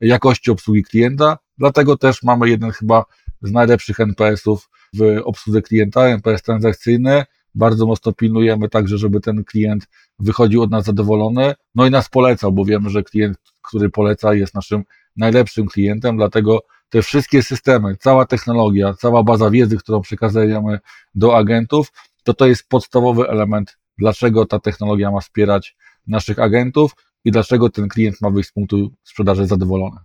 jakości 0.00 0.50
obsługi 0.50 0.82
klienta. 0.82 1.38
Dlatego 1.58 1.96
też 1.96 2.22
mamy 2.22 2.48
jeden 2.48 2.70
chyba 2.70 3.04
z 3.42 3.52
najlepszych 3.52 4.00
NPS-ów 4.00 4.70
w 4.94 5.20
obsłudze 5.24 5.62
klienta, 5.62 6.06
NPS 6.06 6.42
transakcyjny, 6.42 7.24
bardzo 7.58 7.86
mocno 7.86 8.12
pilnujemy 8.12 8.68
także, 8.68 8.98
żeby 8.98 9.20
ten 9.20 9.44
klient 9.44 9.88
wychodził 10.18 10.62
od 10.62 10.70
nas 10.70 10.84
zadowolony, 10.84 11.54
no 11.74 11.86
i 11.86 11.90
nas 11.90 12.08
polecał, 12.08 12.52
bo 12.52 12.64
wiemy, 12.64 12.90
że 12.90 13.02
klient, 13.02 13.38
który 13.62 13.90
poleca 13.90 14.34
jest 14.34 14.54
naszym 14.54 14.84
najlepszym 15.16 15.66
klientem, 15.66 16.16
dlatego 16.16 16.62
te 16.88 17.02
wszystkie 17.02 17.42
systemy, 17.42 17.96
cała 17.96 18.26
technologia, 18.26 18.94
cała 18.94 19.22
baza 19.22 19.50
wiedzy, 19.50 19.76
którą 19.76 20.00
przekazujemy 20.00 20.78
do 21.14 21.36
agentów, 21.36 21.92
to 22.24 22.34
to 22.34 22.46
jest 22.46 22.68
podstawowy 22.68 23.28
element, 23.28 23.78
dlaczego 23.98 24.46
ta 24.46 24.58
technologia 24.58 25.10
ma 25.10 25.20
wspierać 25.20 25.76
naszych 26.06 26.38
agentów 26.38 26.92
i 27.24 27.30
dlaczego 27.30 27.70
ten 27.70 27.88
klient 27.88 28.20
ma 28.20 28.30
wyjść 28.30 28.48
z 28.48 28.52
punktu 28.52 28.90
sprzedaży 29.04 29.46
zadowolony. 29.46 29.96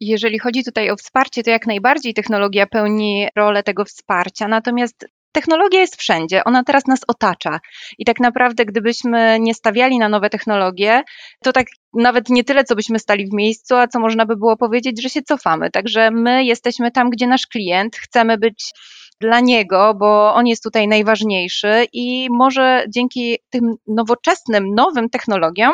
Jeżeli 0.00 0.38
chodzi 0.38 0.64
tutaj 0.64 0.90
o 0.90 0.96
wsparcie, 0.96 1.42
to 1.42 1.50
jak 1.50 1.66
najbardziej 1.66 2.14
technologia 2.14 2.66
pełni 2.66 3.28
rolę 3.36 3.62
tego 3.62 3.84
wsparcia, 3.84 4.48
natomiast 4.48 5.06
Technologia 5.32 5.80
jest 5.80 5.96
wszędzie, 5.96 6.44
ona 6.44 6.64
teraz 6.64 6.86
nas 6.86 7.00
otacza. 7.08 7.60
I 7.98 8.04
tak 8.04 8.20
naprawdę, 8.20 8.64
gdybyśmy 8.64 9.40
nie 9.40 9.54
stawiali 9.54 9.98
na 9.98 10.08
nowe 10.08 10.30
technologie, 10.30 11.02
to 11.44 11.52
tak 11.52 11.66
nawet 11.94 12.28
nie 12.28 12.44
tyle, 12.44 12.64
co 12.64 12.74
byśmy 12.74 12.98
stali 12.98 13.26
w 13.26 13.32
miejscu, 13.32 13.74
a 13.74 13.88
co 13.88 14.00
można 14.00 14.26
by 14.26 14.36
było 14.36 14.56
powiedzieć, 14.56 15.02
że 15.02 15.10
się 15.10 15.22
cofamy. 15.22 15.70
Także 15.70 16.10
my 16.10 16.44
jesteśmy 16.44 16.90
tam, 16.90 17.10
gdzie 17.10 17.26
nasz 17.26 17.46
klient, 17.46 17.96
chcemy 17.96 18.38
być 18.38 18.72
dla 19.20 19.40
niego, 19.40 19.94
bo 19.94 20.34
on 20.34 20.46
jest 20.46 20.62
tutaj 20.62 20.88
najważniejszy 20.88 21.86
i 21.92 22.28
może 22.30 22.84
dzięki 22.88 23.38
tym 23.50 23.74
nowoczesnym, 23.86 24.74
nowym 24.74 25.10
technologiom 25.10 25.72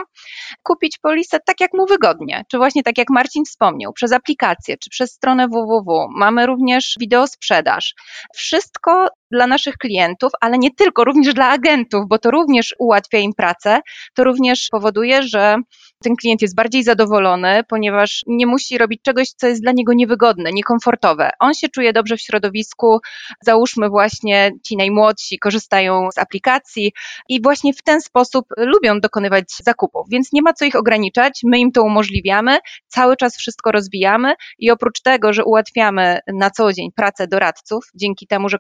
kupić 0.63 0.99
polisę 0.99 1.39
tak, 1.47 1.61
jak 1.61 1.75
mu 1.75 1.87
wygodnie. 1.87 2.45
Czy 2.51 2.59
właśnie 2.59 2.83
tak, 2.83 2.99
jak 2.99 3.11
Marcin 3.11 3.45
wspomniał, 3.45 3.93
przez 3.93 4.13
aplikację, 4.13 4.77
czy 4.79 4.91
przez 4.91 5.13
stronę 5.13 5.49
www. 5.49 6.09
Mamy 6.17 6.47
również 6.47 6.95
wideo 7.01 7.27
sprzedaż. 7.27 7.95
Wszystko 8.35 9.07
dla 9.31 9.47
naszych 9.47 9.77
klientów, 9.77 10.33
ale 10.41 10.59
nie 10.59 10.71
tylko, 10.71 11.05
również 11.05 11.35
dla 11.35 11.49
agentów, 11.49 12.05
bo 12.09 12.19
to 12.19 12.31
również 12.31 12.75
ułatwia 12.79 13.19
im 13.19 13.33
pracę, 13.35 13.81
to 14.15 14.25
również 14.25 14.69
powoduje, 14.71 15.23
że 15.23 15.57
ten 16.05 16.17
klient 16.17 16.43
jest 16.43 16.57
bardziej 16.57 16.83
zadowolony, 16.83 17.63
ponieważ 17.69 18.23
nie 18.27 18.47
musi 18.47 18.79
robić 18.79 19.03
czegoś, 19.03 19.29
co 19.29 19.47
jest 19.47 19.63
dla 19.63 19.73
niego 19.73 19.93
niewygodne, 19.93 20.53
niekomfortowe. 20.53 21.31
On 21.41 21.55
się 21.55 21.69
czuje 21.69 21.93
dobrze 21.93 22.17
w 22.17 22.21
środowisku, 22.21 22.99
załóżmy 23.43 23.89
właśnie 23.89 24.51
ci 24.67 24.77
najmłodsi 24.77 25.39
korzystają 25.39 26.09
z 26.15 26.19
aplikacji 26.19 26.93
i 27.29 27.43
właśnie 27.43 27.73
w 27.73 27.83
ten 27.83 28.01
sposób 28.01 28.47
lubią 28.57 29.01
dokonywać 29.01 29.45
zakupów, 29.63 30.07
więc 30.11 30.33
nie 30.33 30.43
ma 30.43 30.53
co 30.53 30.65
ich 30.65 30.77
ograniczać, 30.77 31.41
my 31.45 31.59
im 31.59 31.73
to 31.73 31.83
umożliwiamy, 31.83 32.59
cały 32.89 33.17
czas 33.17 33.37
wszystko 33.37 33.73
rozwijamy 33.73 34.35
i 34.59 34.71
oprócz 34.71 35.01
tego, 35.01 35.33
że 35.33 35.45
ułatwiamy 35.45 36.19
na 36.35 36.51
co 36.51 36.73
dzień 36.73 36.89
pracę 36.97 37.27
doradców, 37.27 37.85
dzięki 37.95 38.27
temu, 38.27 38.49
że 38.49 38.59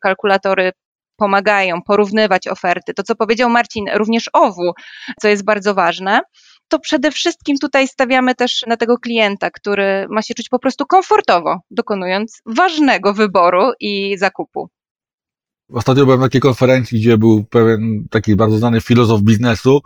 kalkulatory 0.56 0.72
pomagają 1.18 1.82
porównywać 1.82 2.48
oferty, 2.48 2.94
to 2.94 3.02
co 3.02 3.14
powiedział 3.14 3.50
Marcin, 3.50 3.84
również 3.94 4.30
OWU, 4.32 4.72
co 5.20 5.28
jest 5.28 5.44
bardzo 5.44 5.74
ważne, 5.74 6.20
to 6.68 6.78
przede 6.78 7.10
wszystkim 7.10 7.58
tutaj 7.58 7.88
stawiamy 7.88 8.34
też 8.34 8.64
na 8.66 8.76
tego 8.76 8.98
klienta, 8.98 9.50
który 9.50 10.06
ma 10.10 10.22
się 10.22 10.34
czuć 10.34 10.48
po 10.48 10.58
prostu 10.58 10.86
komfortowo, 10.86 11.60
dokonując 11.70 12.42
ważnego 12.46 13.14
wyboru 13.14 13.72
i 13.80 14.18
zakupu. 14.18 14.68
Ostatnio 15.72 16.04
byłem 16.04 16.20
na 16.20 16.26
takiej 16.26 16.40
konferencji, 16.40 17.00
gdzie 17.00 17.18
był 17.18 17.44
pewien 17.44 18.06
taki 18.10 18.36
bardzo 18.36 18.58
znany 18.58 18.80
filozof 18.80 19.20
biznesu, 19.20 19.80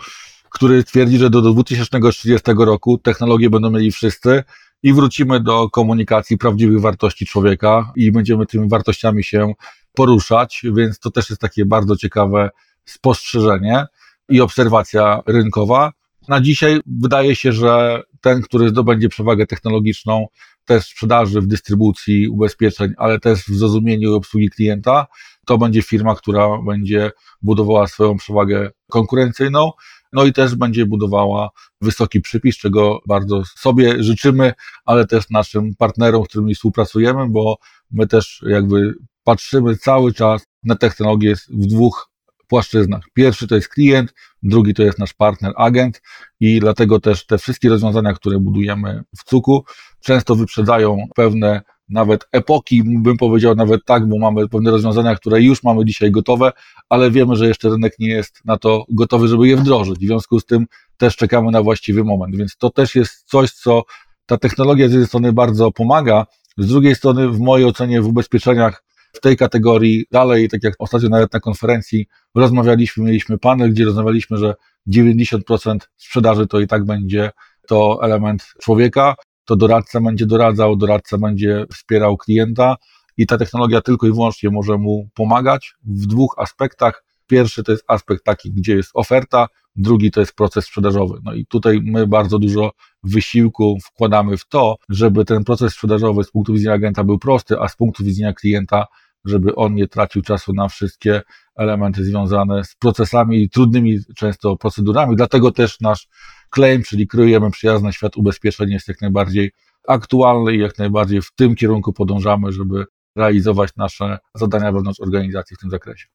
który 0.51 0.85
twierdzi, 0.85 1.19
że 1.19 1.31
do 1.31 1.43
2030 1.43 2.51
roku 2.59 2.99
technologie 2.99 3.51
będą 3.51 3.71
mieli 3.71 3.93
wszyscy 3.93 4.45
i 4.83 4.93
wrócimy 4.93 5.41
do 5.41 5.71
komunikacji 5.71 6.39
prawdziwych 6.39 6.81
wartości 6.81 7.27
człowieka 7.27 7.93
i 7.97 8.13
będziemy 8.13 8.47
tymi 8.47 8.69
wartościami 8.69 9.25
się 9.25 9.53
poruszać, 9.95 10.63
więc 10.77 10.99
to 10.99 11.11
też 11.11 11.31
jest 11.31 11.43
takie 11.43 11.65
bardzo 11.65 11.97
ciekawe 11.97 12.51
spostrzeżenie 12.85 13.87
i 14.29 14.41
obserwacja 14.41 15.23
rynkowa. 15.27 15.93
Na 16.29 16.41
dzisiaj 16.41 16.81
wydaje 16.87 17.37
się, 17.37 17.53
że 17.53 18.03
ten, 18.21 18.43
który 18.43 18.69
zdobędzie 18.69 19.09
przewagę 19.09 19.47
technologiczną 19.47 20.27
też 20.65 20.85
w 20.85 20.89
sprzedaży, 20.89 21.41
w 21.41 21.47
dystrybucji 21.47 22.29
ubezpieczeń, 22.29 22.93
ale 22.97 23.21
też 23.21 23.39
w 23.41 23.55
zrozumieniu 23.55 24.15
obsługi 24.15 24.51
klienta, 24.51 25.07
to 25.47 25.59
będzie 25.59 25.83
firma, 25.83 26.15
która 26.15 26.49
będzie 26.67 27.11
budowała 27.43 27.87
swoją 27.87 28.17
przewagę 28.17 28.71
konkurencyjną, 28.91 29.71
no 30.13 30.25
i 30.25 30.33
też 30.33 30.55
będzie 30.55 30.87
budowała 30.87 31.51
wysoki 31.81 32.21
przypis, 32.21 32.57
czego 32.59 33.01
bardzo 33.07 33.43
sobie 33.45 34.03
życzymy, 34.03 34.53
ale 34.85 35.07
też 35.07 35.31
naszym 35.31 35.75
partnerom, 35.75 36.25
z 36.25 36.29
którymi 36.29 36.55
współpracujemy, 36.55 37.29
bo 37.29 37.57
my 37.91 38.07
też 38.07 38.43
jakby 38.47 38.95
patrzymy 39.25 39.77
cały 39.77 40.13
czas 40.15 40.47
na 40.65 40.77
technologię 40.77 41.35
w 41.49 41.67
dwóch 41.67 42.11
płaszczyznach. 42.49 43.05
Pierwszy 43.15 43.47
to 43.47 43.55
jest 43.55 43.69
klient, 43.69 44.15
drugi 44.43 44.75
to 44.75 44.83
jest 44.83 44.99
nasz 44.99 45.15
partner, 45.15 45.53
agent 45.57 46.03
i 46.41 46.61
dlatego 46.61 47.01
też 47.01 47.27
te 47.27 47.39
wszystkie 47.39 47.69
rozwiązania, 47.69 48.13
które 48.13 48.39
budujemy 48.39 49.03
w 49.19 49.25
Cuku, 49.25 49.65
często 50.01 50.37
wyprzedzają 50.37 51.07
pewne 51.15 51.63
nawet 51.89 52.29
epoki, 52.33 52.83
bym 52.85 53.17
powiedział 53.17 53.55
nawet 53.55 53.85
tak, 53.85 54.09
bo 54.09 54.19
mamy 54.19 54.49
pewne 54.49 54.71
rozwiązania, 54.71 55.15
które 55.15 55.43
już 55.43 55.63
mamy 55.63 55.85
dzisiaj 55.85 56.11
gotowe, 56.11 56.53
ale 56.89 57.11
wiemy, 57.11 57.37
że 57.37 57.49
jeszcze 57.49 57.69
rynek 57.69 57.93
nie 57.99 58.09
jest 58.09 58.41
na 58.45 58.59
to 58.59 58.85
gotowy, 58.89 59.29
żeby 59.29 59.49
je 59.49 59.57
wdrożyć. 59.57 59.99
W 59.99 60.07
związku 60.07 60.41
z 60.41 60.47
tym 60.47 60.67
też 60.97 61.17
czekamy 61.17 61.51
na 61.51 61.63
właściwy 61.63 62.05
moment, 62.05 62.37
więc 62.37 62.57
to 62.57 62.71
też 62.71 62.95
jest 62.95 63.25
coś, 63.25 63.51
co 63.51 63.83
ta 64.27 64.39
technologia 64.39 64.89
z 64.89 64.91
jednej 64.91 65.07
strony 65.07 65.33
bardzo 65.33 65.73
pomaga, 65.73 66.27
z 66.59 66.67
drugiej 66.67 66.95
strony 66.95 67.29
w 67.29 67.41
mojej 67.41 67.67
ocenie 67.67 68.03
w 68.03 68.07
ubezpieczeniach 68.07 68.85
w 69.13 69.21
tej 69.21 69.37
kategorii 69.37 70.05
dalej, 70.11 70.49
tak 70.49 70.63
jak 70.63 70.75
ostatnio 70.79 71.09
nawet 71.09 71.33
na 71.33 71.41
konferencji 71.41 72.07
rozmawialiśmy, 72.35 73.05
mieliśmy 73.05 73.39
panel, 73.39 73.71
gdzie 73.71 73.85
rozmawialiśmy, 73.85 74.37
że 74.37 74.55
90% 74.89 75.79
sprzedaży 75.97 76.47
to 76.47 76.61
i 76.61 76.67
tak 76.67 76.85
będzie 76.85 77.31
to 77.69 77.99
element 78.03 78.45
człowieka, 78.63 79.15
to 79.45 79.57
doradca 79.57 80.01
będzie 80.01 80.27
doradzał, 80.27 80.77
doradca 80.77 81.19
będzie 81.19 81.65
wspierał 81.73 82.17
klienta 82.17 82.77
i 83.17 83.27
ta 83.27 83.39
technologia 83.39 83.81
tylko 83.81 84.07
i 84.07 84.13
wyłącznie 84.13 84.51
może 84.51 84.79
mu 84.79 85.09
pomagać 85.15 85.75
w 85.85 86.07
dwóch 86.07 86.35
aspektach. 86.39 87.05
Pierwszy 87.27 87.63
to 87.63 87.73
jest 87.73 87.85
aspekt 87.87 88.25
taki, 88.25 88.53
gdzie 88.53 88.77
jest 88.77 88.91
oferta, 88.95 89.47
drugi 89.77 90.11
to 90.11 90.21
jest 90.21 90.35
proces 90.35 90.65
sprzedażowy. 90.65 91.19
No 91.25 91.35
i 91.35 91.47
tutaj 91.47 91.81
my 91.85 92.07
bardzo 92.07 92.39
dużo 92.39 92.71
wysiłku 93.03 93.79
wkładamy 93.85 94.37
w 94.37 94.49
to, 94.49 94.77
żeby 94.89 95.25
ten 95.25 95.45
proces 95.45 95.73
sprzedażowy 95.73 96.25
z 96.25 96.31
punktu 96.31 96.53
widzenia 96.53 96.75
agenta 96.75 97.05
był 97.05 97.19
prosty, 97.19 97.61
a 97.61 97.69
z 97.69 97.77
punktu 97.77 98.05
widzenia 98.05 98.33
klienta, 98.33 98.87
żeby 99.25 99.55
on 99.55 99.75
nie 99.75 99.89
tracił 99.89 100.23
czasu 100.23 100.53
na 100.53 100.69
wszystkie 100.69 101.23
elementy 101.57 102.05
związane 102.05 102.65
z 102.65 102.75
procesami 102.75 103.43
i 103.43 103.51
trudnymi 103.51 103.99
często 104.17 104.57
procedurami. 104.57 105.17
Dlatego 105.17 105.53
też 105.53 105.81
nasz 105.81 106.09
claim, 106.55 106.83
czyli 106.83 107.07
kryjemy 107.07 107.51
przyjazny 107.51 107.93
świat 107.93 108.17
ubezpieczeń 108.17 108.71
jest 108.71 108.89
jak 108.89 109.01
najbardziej 109.01 109.51
aktualny 109.89 110.55
i 110.55 110.59
jak 110.59 110.79
najbardziej 110.79 111.23
w 111.23 111.33
tym 111.35 111.55
kierunku 111.55 111.93
podążamy, 111.93 112.53
żeby 112.53 112.85
realizować 113.17 113.71
nasze 113.77 114.19
zadania 114.35 114.73
wewnątrz 114.73 115.01
organizacji 115.01 115.57
w 115.57 115.61
tym 115.61 115.71
zakresie. 115.71 116.07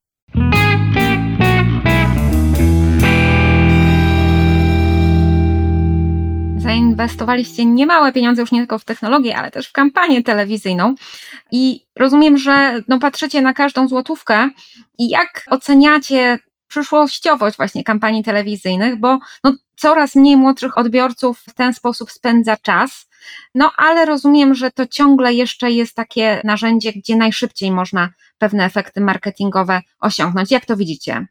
Zainwestowaliście 6.66 7.66
niemałe 7.66 8.14
pieniądze 8.14 8.42
już 8.42 8.52
nie 8.52 8.60
tylko 8.60 8.80
w 8.80 8.86
technologię, 8.86 9.38
ale 9.38 9.52
też 9.52 9.68
w 9.68 9.72
kampanię 9.72 10.24
telewizyjną. 10.24 10.96
I 11.52 11.86
rozumiem, 11.96 12.38
że 12.38 12.82
no, 12.88 13.00
patrzycie 13.00 13.42
na 13.42 13.54
każdą 13.54 13.88
złotówkę 13.88 14.50
i 14.98 15.10
jak 15.10 15.46
oceniacie 15.50 16.40
przyszłościowość 16.68 17.58
właśnie 17.58 17.84
kampanii 17.84 18.24
telewizyjnych, 18.24 19.00
bo 19.00 19.20
no, 19.44 19.54
coraz 19.76 20.16
mniej 20.16 20.38
młodszych 20.38 20.78
odbiorców 20.78 21.40
w 21.40 21.54
ten 21.54 21.74
sposób 21.74 22.12
spędza 22.12 22.58
czas. 22.58 23.10
No 23.56 23.72
ale 23.78 24.06
rozumiem, 24.06 24.56
że 24.56 24.72
to 24.72 24.88
ciągle 24.88 25.34
jeszcze 25.34 25.72
jest 25.72 25.96
takie 25.96 26.42
narzędzie, 26.44 26.94
gdzie 26.94 27.16
najszybciej 27.16 27.72
można 27.72 28.10
pewne 28.38 28.66
efekty 28.66 29.02
marketingowe 29.02 29.82
osiągnąć. 30.00 30.52
Jak 30.52 30.66
to 30.66 30.78
widzicie? 30.78 31.28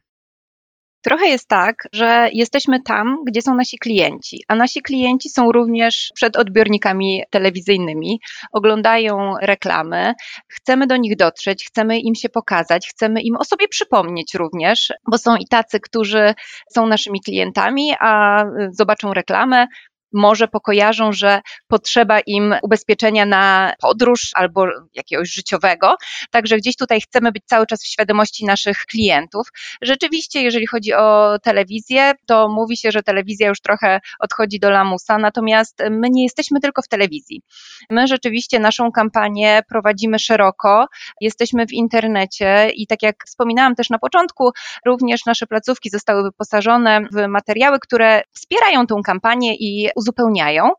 Trochę 1.05 1.27
jest 1.27 1.47
tak, 1.47 1.87
że 1.93 2.29
jesteśmy 2.33 2.81
tam, 2.81 3.17
gdzie 3.27 3.41
są 3.41 3.55
nasi 3.55 3.77
klienci, 3.77 4.43
a 4.47 4.55
nasi 4.55 4.81
klienci 4.81 5.29
są 5.29 5.51
również 5.51 6.11
przed 6.15 6.35
odbiornikami 6.35 7.23
telewizyjnymi, 7.29 8.19
oglądają 8.51 9.33
reklamy, 9.41 10.13
chcemy 10.47 10.87
do 10.87 10.97
nich 10.97 11.15
dotrzeć, 11.15 11.67
chcemy 11.67 11.99
im 11.99 12.15
się 12.15 12.29
pokazać, 12.29 12.89
chcemy 12.89 13.21
im 13.21 13.35
o 13.37 13.45
sobie 13.45 13.67
przypomnieć 13.67 14.33
również, 14.33 14.93
bo 15.11 15.17
są 15.17 15.35
i 15.35 15.47
tacy, 15.47 15.79
którzy 15.79 16.33
są 16.73 16.87
naszymi 16.87 17.21
klientami, 17.21 17.93
a 17.99 18.43
zobaczą 18.71 19.13
reklamę, 19.13 19.67
może 20.15 20.47
pokojarzą, 20.47 21.11
że 21.11 21.41
potrzeba 21.67 22.19
im 22.19 22.55
ubezpieczenia 22.61 23.25
na 23.25 23.73
podróż 23.81 24.31
albo 24.33 24.65
jakiegoś 24.93 25.29
życiowego. 25.33 25.95
Także 26.31 26.57
gdzieś 26.57 26.75
tutaj 26.75 27.01
chcemy 27.01 27.31
być 27.31 27.43
cały 27.45 27.65
czas 27.65 27.83
w 27.83 27.87
świadomości 27.87 28.45
naszych 28.45 28.77
klientów. 28.77 29.47
Rzeczywiście, 29.81 30.41
jeżeli 30.41 30.67
chodzi 30.67 30.93
o 30.93 31.39
telewizję, 31.43 32.13
to 32.25 32.49
mówi 32.49 32.77
się, 32.77 32.91
że 32.91 33.03
telewizja 33.03 33.47
już 33.47 33.61
trochę 33.61 33.99
odchodzi 34.19 34.59
do 34.59 34.69
lamusa, 34.69 35.17
natomiast 35.17 35.83
my 35.91 36.09
nie 36.09 36.23
jesteśmy 36.23 36.59
tylko 36.59 36.81
w 36.81 36.87
telewizji. 36.87 37.41
My 37.89 38.07
rzeczywiście 38.07 38.59
naszą 38.59 38.91
kampanię 38.91 39.61
prowadzimy 39.69 40.19
szeroko, 40.19 40.87
jesteśmy 41.21 41.65
w 41.67 41.73
internecie 41.73 42.69
i 42.75 42.87
tak 42.87 43.03
jak 43.03 43.15
wspominałam 43.27 43.75
też 43.75 43.89
na 43.89 43.99
początku, 43.99 44.51
również 44.85 45.25
nasze 45.25 45.47
placówki 45.47 45.89
zostały 45.89 46.23
wyposażone 46.23 47.01
w 47.11 47.27
materiały, 47.27 47.79
które 47.79 48.21
wspierają 48.33 48.87
tą 48.87 49.01
kampanię 49.01 49.55
i 49.55 49.89
uzupełniają. 50.05 50.69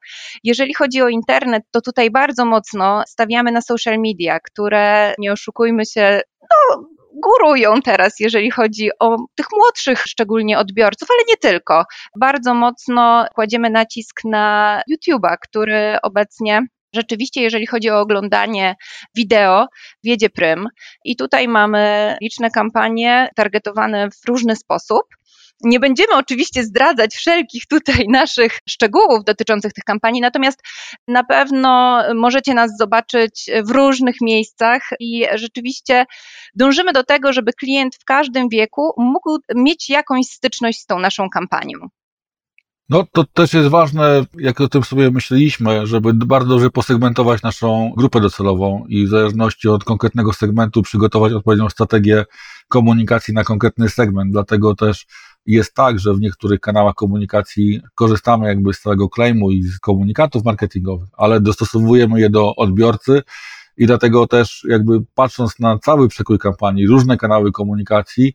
Jeżeli 0.45 0.75
chodzi 0.75 1.03
o 1.03 1.09
internet, 1.09 1.63
to 1.71 1.81
tutaj 1.81 2.11
bardzo 2.11 2.45
mocno 2.45 3.03
stawiamy 3.09 3.53
na 3.53 3.61
social 3.61 3.99
media, 3.99 4.39
które, 4.41 5.15
nie 5.19 5.33
oszukujmy 5.33 5.87
się, 5.87 6.21
no, 6.43 6.83
górują 7.23 7.83
teraz, 7.83 8.21
jeżeli 8.21 8.51
chodzi 8.51 8.91
o 9.01 9.17
tych 9.35 9.47
młodszych 9.57 10.03
szczególnie 10.03 10.59
odbiorców, 10.59 11.09
ale 11.11 11.21
nie 11.29 11.37
tylko. 11.37 11.85
Bardzo 12.21 12.55
mocno 12.55 13.27
kładziemy 13.35 13.71
nacisk 13.71 14.21
na 14.25 14.83
YouTube'a, 14.91 15.37
który 15.41 15.97
obecnie 16.03 16.63
rzeczywiście, 16.95 17.43
jeżeli 17.43 17.67
chodzi 17.67 17.91
o 17.91 18.01
oglądanie 18.01 18.75
wideo, 19.17 19.67
wiedzie 20.05 20.31
prym. 20.31 20.69
I 21.05 21.17
tutaj 21.17 21.49
mamy 21.49 22.17
liczne 22.23 22.51
kampanie 22.51 23.29
targetowane 23.37 24.11
w 24.11 24.29
różny 24.29 24.57
sposób. 24.57 25.03
Nie 25.61 25.81
będziemy 25.81 26.15
oczywiście 26.15 26.65
zdradzać 26.65 27.15
wszelkich 27.15 27.67
tutaj 27.67 28.07
naszych 28.21 28.59
szczegółów 28.69 29.25
dotyczących 29.25 29.73
tych 29.73 29.85
kampanii, 29.85 30.21
natomiast 30.21 30.63
na 31.09 31.25
pewno 31.25 32.03
możecie 32.15 32.55
nas 32.55 32.77
zobaczyć 32.79 33.51
w 33.65 33.71
różnych 33.71 34.17
miejscach 34.21 34.83
i 35.01 35.27
rzeczywiście 35.35 36.05
dążymy 36.55 36.93
do 36.93 37.05
tego, 37.05 37.33
żeby 37.33 37.53
klient 37.53 37.97
w 37.97 38.05
każdym 38.05 38.49
wieku 38.49 38.93
mógł 38.97 39.39
mieć 39.55 39.91
jakąś 39.91 40.27
styczność 40.27 40.81
z 40.81 40.87
tą 40.87 40.99
naszą 40.99 41.31
kampanią. 41.31 41.79
No 42.89 43.05
to 43.13 43.25
też 43.25 43.55
jest 43.55 43.69
ważne, 43.69 44.25
jak 44.39 44.61
o 44.61 44.69
tym 44.69 44.85
sobie 44.85 45.11
myśleliśmy, 45.11 45.87
żeby 45.87 46.15
bardzo 46.15 46.49
dobrze 46.49 46.71
posegmentować 46.71 47.43
naszą 47.43 47.93
grupę 47.97 48.21
docelową 48.21 48.85
i 48.89 49.07
w 49.07 49.09
zależności 49.09 49.69
od 49.69 49.85
konkretnego 49.85 50.33
segmentu 50.33 50.83
przygotować 50.83 51.33
odpowiednią 51.33 51.71
strategię 51.71 52.25
komunikacji 52.69 53.35
na 53.35 53.45
konkretny 53.45 53.89
segment. 53.89 54.33
Dlatego 54.33 54.75
też 54.75 55.07
jest 55.47 55.75
tak, 55.75 55.99
że 55.99 56.15
w 56.15 56.21
niektórych 56.21 56.61
kanałach 56.61 56.95
komunikacji 56.95 57.81
korzystamy 57.95 58.47
jakby 58.47 58.75
z 58.75 58.81
całego 58.81 59.09
claimu 59.15 59.51
i 59.51 59.63
z 59.63 59.79
komunikatów 59.79 60.45
marketingowych, 60.45 61.09
ale 61.17 61.41
dostosowujemy 61.41 62.21
je 62.21 62.31
do 62.31 62.57
odbiorcy 62.57 63.23
i 63.77 63.87
dlatego 63.87 64.27
też 64.27 64.67
jakby 64.69 65.05
patrząc 65.15 65.59
na 65.59 65.79
cały 65.79 66.09
przekrój 66.09 66.39
kampanii, 66.39 66.87
różne 66.87 67.17
kanały 67.17 67.53
komunikacji, 67.53 68.35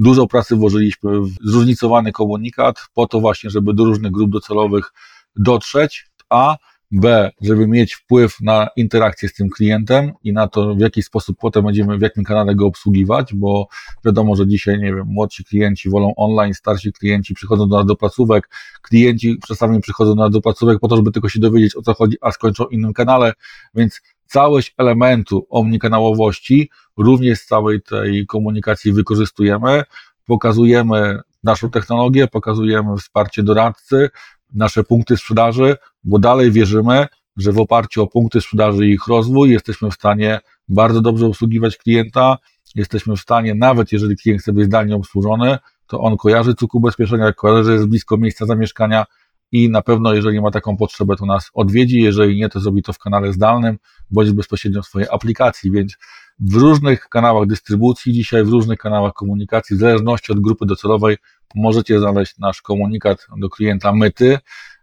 Dużo 0.00 0.26
pracy 0.26 0.56
włożyliśmy 0.56 1.20
w 1.20 1.30
zróżnicowany 1.44 2.12
komunikat 2.12 2.76
po 2.94 3.06
to 3.06 3.20
właśnie, 3.20 3.50
żeby 3.50 3.74
do 3.74 3.84
różnych 3.84 4.12
grup 4.12 4.30
docelowych 4.30 4.92
dotrzeć, 5.36 6.06
a 6.30 6.56
B, 6.92 7.30
żeby 7.40 7.68
mieć 7.68 7.94
wpływ 7.94 8.40
na 8.40 8.68
interakcję 8.76 9.28
z 9.28 9.34
tym 9.34 9.48
klientem 9.48 10.12
i 10.24 10.32
na 10.32 10.48
to, 10.48 10.74
w 10.74 10.80
jaki 10.80 11.02
sposób 11.02 11.36
potem 11.40 11.64
będziemy, 11.64 11.98
w 11.98 12.02
jakim 12.02 12.24
kanale 12.24 12.54
go 12.54 12.66
obsługiwać, 12.66 13.34
bo 13.34 13.68
wiadomo, 14.04 14.36
że 14.36 14.46
dzisiaj, 14.46 14.78
nie 14.78 14.94
wiem, 14.94 15.06
młodsi 15.06 15.44
klienci 15.44 15.90
wolą 15.90 16.12
online, 16.16 16.54
starsi 16.54 16.92
klienci 16.92 17.34
przychodzą 17.34 17.68
do 17.68 17.76
nas 17.76 17.86
do 17.86 17.96
placówek, 17.96 18.48
klienci 18.82 19.38
czasami 19.48 19.80
przychodzą 19.80 20.14
do 20.14 20.22
nas 20.22 20.30
do 20.30 20.40
placówek 20.40 20.78
po 20.80 20.88
to, 20.88 20.96
żeby 20.96 21.12
tylko 21.12 21.28
się 21.28 21.40
dowiedzieć, 21.40 21.76
o 21.76 21.82
co 21.82 21.94
chodzi, 21.94 22.16
a 22.20 22.32
skończą 22.32 22.64
innym 22.64 22.92
kanale, 22.92 23.32
więc 23.74 24.00
całość 24.26 24.74
elementu 24.78 25.46
omnikanałowości 25.50 26.70
również 26.96 27.38
z 27.38 27.46
całej 27.46 27.82
tej 27.82 28.26
komunikacji 28.26 28.92
wykorzystujemy, 28.92 29.82
pokazujemy 30.26 31.20
naszą 31.44 31.70
technologię, 31.70 32.28
pokazujemy 32.28 32.96
wsparcie 32.96 33.42
doradcy, 33.42 34.10
nasze 34.54 34.84
punkty 34.84 35.16
sprzedaży, 35.16 35.76
bo 36.04 36.18
dalej 36.18 36.52
wierzymy, 36.52 37.06
że 37.36 37.52
w 37.52 37.58
oparciu 37.58 38.02
o 38.02 38.06
punkty 38.06 38.40
sprzedaży 38.40 38.86
i 38.86 38.90
ich 38.90 39.06
rozwój 39.06 39.50
jesteśmy 39.50 39.90
w 39.90 39.94
stanie 39.94 40.40
bardzo 40.68 41.00
dobrze 41.00 41.26
obsługiwać 41.26 41.76
klienta, 41.76 42.38
jesteśmy 42.74 43.16
w 43.16 43.20
stanie, 43.20 43.54
nawet 43.54 43.92
jeżeli 43.92 44.16
klient 44.16 44.42
chce 44.42 44.52
być 44.52 44.64
zdalnie 44.64 44.96
obsłużony, 44.96 45.58
to 45.86 46.00
on 46.00 46.16
kojarzy 46.16 46.54
cuk 46.54 46.74
ubezpieczenia, 46.74 47.32
kojarzy, 47.32 47.64
że 47.64 47.72
jest 47.72 47.86
blisko 47.86 48.16
miejsca 48.16 48.46
zamieszkania, 48.46 49.06
i 49.52 49.70
na 49.70 49.82
pewno, 49.82 50.14
jeżeli 50.14 50.40
ma 50.40 50.50
taką 50.50 50.76
potrzebę, 50.76 51.16
to 51.16 51.26
nas 51.26 51.50
odwiedzi, 51.54 52.00
jeżeli 52.00 52.36
nie, 52.36 52.48
to 52.48 52.60
zrobi 52.60 52.82
to 52.82 52.92
w 52.92 52.98
kanale 52.98 53.32
zdalnym, 53.32 53.78
bądź 54.10 54.32
bezpośrednio 54.32 54.82
w 54.82 54.86
swojej 54.86 55.08
aplikacji, 55.10 55.70
więc 55.70 55.96
w 56.40 56.54
różnych 56.54 57.08
kanałach 57.08 57.46
dystrybucji, 57.46 58.12
dzisiaj 58.12 58.44
w 58.44 58.48
różnych 58.48 58.78
kanałach 58.78 59.12
komunikacji, 59.12 59.76
w 59.76 59.78
zależności 59.80 60.32
od 60.32 60.40
grupy 60.40 60.66
docelowej, 60.66 61.16
możecie 61.54 61.98
znaleźć 61.98 62.38
nasz 62.38 62.62
komunikat 62.62 63.26
do 63.36 63.48
klienta 63.48 63.92
myty 63.92 64.38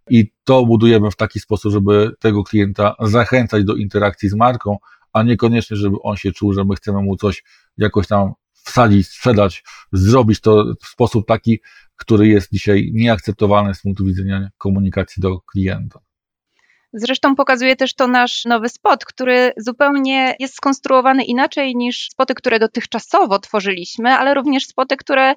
i 0.10 0.32
to 0.44 0.66
budujemy 0.66 1.12
w 1.12 1.16
taki 1.16 1.40
sposób, 1.40 1.72
żeby 1.72 2.12
tego 2.20 2.44
klienta 2.44 2.96
zachęcać 3.00 3.64
do 3.64 3.76
interakcji 3.76 4.30
z 4.30 4.34
marką, 4.34 4.78
a 5.14 5.24
niekoniecznie, 5.24 5.78
żeby 5.78 5.98
on 6.04 6.18
się 6.18 6.32
czuł, 6.32 6.54
że 6.54 6.64
my 6.64 6.76
chcemy 6.76 7.02
mu 7.02 7.18
coś 7.18 7.44
jakoś 7.78 8.08
tam 8.08 8.34
wsadzić, 8.54 9.08
sprzedać, 9.08 9.64
zrobić 9.92 10.42
to 10.42 10.74
w 10.84 10.88
sposób 10.88 11.28
taki, 11.28 11.60
który 11.96 12.28
jest 12.28 12.52
dzisiaj 12.52 12.92
nieakceptowalny 12.94 13.74
z 13.74 13.82
punktu 13.82 14.06
widzenia 14.06 14.50
komunikacji 14.58 15.22
do 15.22 15.40
klienta. 15.40 16.00
Zresztą 16.94 17.36
pokazuje 17.36 17.76
też 17.76 17.96
to 17.96 18.08
nasz 18.08 18.46
nowy 18.46 18.70
spot, 18.70 19.06
który 19.06 19.52
zupełnie 19.58 20.36
jest 20.40 20.56
skonstruowany 20.56 21.24
inaczej 21.24 21.76
niż 21.76 22.08
spoty, 22.12 22.34
które 22.34 22.60
dotychczasowo 22.60 23.40
tworzyliśmy, 23.40 24.10
ale 24.10 24.34
również 24.34 24.64
spoty, 24.64 24.98
które 24.98 25.34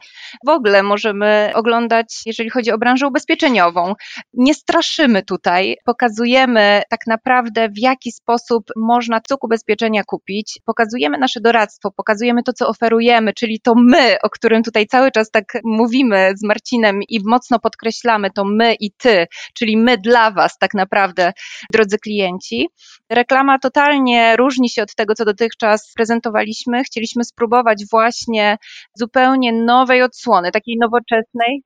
w 0.46 0.48
ogóle 0.48 0.82
możemy 0.82 1.52
oglądać, 1.54 2.22
jeżeli 2.26 2.50
chodzi 2.50 2.72
o 2.72 2.78
branżę 2.78 3.06
ubezpieczeniową. 3.06 3.94
Nie 4.34 4.54
straszymy 4.54 5.22
tutaj, 5.22 5.76
pokazujemy 5.84 6.82
tak 6.90 7.00
naprawdę, 7.06 7.68
w 7.68 7.78
jaki 7.78 8.12
sposób 8.12 8.64
można 8.76 9.20
cuk 9.28 9.44
ubezpieczenia 9.44 10.04
kupić, 10.04 10.58
pokazujemy 10.64 11.18
nasze 11.18 11.40
doradztwo, 11.40 11.90
pokazujemy 11.90 12.42
to, 12.42 12.52
co 12.52 12.68
oferujemy, 12.68 13.34
czyli 13.34 13.60
to 13.60 13.74
my, 13.76 14.16
o 14.22 14.30
którym 14.30 14.62
tutaj 14.62 14.86
cały 14.86 15.10
czas 15.10 15.30
tak 15.30 15.44
mówimy 15.64 16.32
z 16.36 16.42
Marcinem 16.44 17.00
i 17.08 17.20
mocno 17.24 17.58
podkreślamy, 17.58 18.30
to 18.30 18.44
my 18.44 18.74
i 18.74 18.92
ty, 18.92 19.26
czyli 19.54 19.76
my 19.76 19.98
dla 19.98 20.30
Was 20.30 20.58
tak 20.58 20.74
naprawdę 20.74 21.32
drodzy 21.72 21.98
klienci. 21.98 22.68
Reklama 23.10 23.58
totalnie 23.58 24.36
różni 24.36 24.70
się 24.70 24.82
od 24.82 24.94
tego, 24.94 25.14
co 25.14 25.24
dotychczas 25.24 25.92
prezentowaliśmy. 25.94 26.84
Chcieliśmy 26.84 27.24
spróbować 27.24 27.84
właśnie 27.90 28.56
zupełnie 28.94 29.52
nowej 29.52 30.02
odsłony, 30.02 30.52
takiej 30.52 30.76
nowoczesnej. 30.80 31.62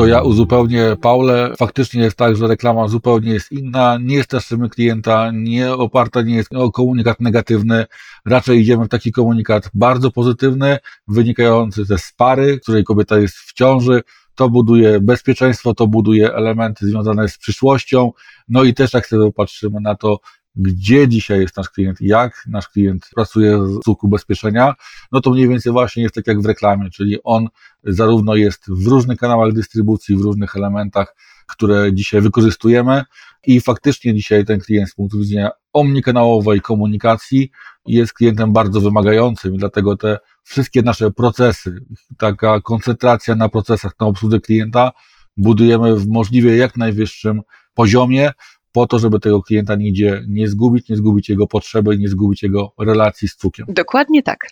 To 0.00 0.06
ja 0.06 0.22
uzupełnię 0.22 0.96
Paulę. 1.00 1.54
Faktycznie 1.58 2.02
jest 2.02 2.16
tak, 2.16 2.36
że 2.36 2.46
reklama 2.46 2.88
zupełnie 2.88 3.32
jest 3.32 3.52
inna, 3.52 3.98
nie 4.02 4.22
straszymy 4.22 4.68
klienta, 4.68 5.30
nie 5.34 5.72
oparta 5.72 6.22
nie 6.22 6.36
jest 6.36 6.54
o 6.54 6.70
komunikat 6.70 7.20
negatywny, 7.20 7.86
raczej 8.26 8.60
idziemy 8.60 8.84
w 8.84 8.88
taki 8.88 9.12
komunikat 9.12 9.70
bardzo 9.74 10.10
pozytywny, 10.10 10.78
wynikający 11.08 11.84
ze 11.84 11.98
spary, 11.98 12.60
której 12.60 12.84
kobieta 12.84 13.18
jest 13.18 13.34
w 13.34 13.52
ciąży, 13.52 14.02
to 14.34 14.48
buduje 14.48 15.00
bezpieczeństwo, 15.00 15.74
to 15.74 15.86
buduje 15.86 16.34
elementy 16.34 16.86
związane 16.86 17.28
z 17.28 17.38
przyszłością, 17.38 18.12
no 18.48 18.64
i 18.64 18.74
też 18.74 18.94
jak 18.94 19.06
sobie 19.06 19.32
patrzymy 19.32 19.80
na 19.80 19.94
to, 19.94 20.18
gdzie 20.56 21.08
dzisiaj 21.08 21.40
jest 21.40 21.56
nasz 21.56 21.68
klient, 21.70 21.98
jak 22.00 22.44
nasz 22.46 22.68
klient 22.68 23.08
pracuje 23.14 23.58
z 23.66 23.76
usług 23.76 24.04
ubezpieczenia, 24.04 24.74
no 25.12 25.20
to 25.20 25.30
mniej 25.30 25.48
więcej 25.48 25.72
właśnie 25.72 26.02
jest 26.02 26.14
tak 26.14 26.26
jak 26.26 26.42
w 26.42 26.46
reklamie, 26.46 26.90
czyli 26.90 27.18
on 27.24 27.48
zarówno 27.84 28.34
jest 28.34 28.64
w 28.68 28.86
różnych 28.86 29.18
kanałach 29.18 29.52
dystrybucji, 29.52 30.16
w 30.16 30.20
różnych 30.20 30.56
elementach, 30.56 31.16
które 31.46 31.94
dzisiaj 31.94 32.20
wykorzystujemy 32.20 33.02
i 33.46 33.60
faktycznie 33.60 34.14
dzisiaj 34.14 34.44
ten 34.44 34.60
klient 34.60 34.90
z 34.90 34.94
punktu 34.94 35.18
widzenia 35.18 35.50
omnikanałowej 35.72 36.60
komunikacji 36.60 37.50
jest 37.86 38.12
klientem 38.12 38.52
bardzo 38.52 38.80
wymagającym 38.80 39.56
dlatego 39.56 39.96
te 39.96 40.18
wszystkie 40.42 40.82
nasze 40.82 41.10
procesy, 41.10 41.84
taka 42.18 42.60
koncentracja 42.60 43.34
na 43.34 43.48
procesach, 43.48 43.92
na 44.00 44.06
obsłudze 44.06 44.40
klienta 44.40 44.92
budujemy 45.36 45.96
w 45.96 46.08
możliwie 46.08 46.56
jak 46.56 46.76
najwyższym 46.76 47.42
poziomie, 47.74 48.30
po 48.72 48.86
to, 48.86 48.98
żeby 48.98 49.20
tego 49.20 49.42
klienta 49.42 49.74
nigdzie 49.74 50.22
nie 50.28 50.48
zgubić, 50.48 50.88
nie 50.88 50.96
zgubić 50.96 51.28
jego 51.28 51.46
potrzeby, 51.46 51.98
nie 51.98 52.08
zgubić 52.08 52.42
jego 52.42 52.72
relacji 52.78 53.28
z 53.28 53.36
cukiem. 53.36 53.66
Dokładnie 53.68 54.22
tak. 54.22 54.38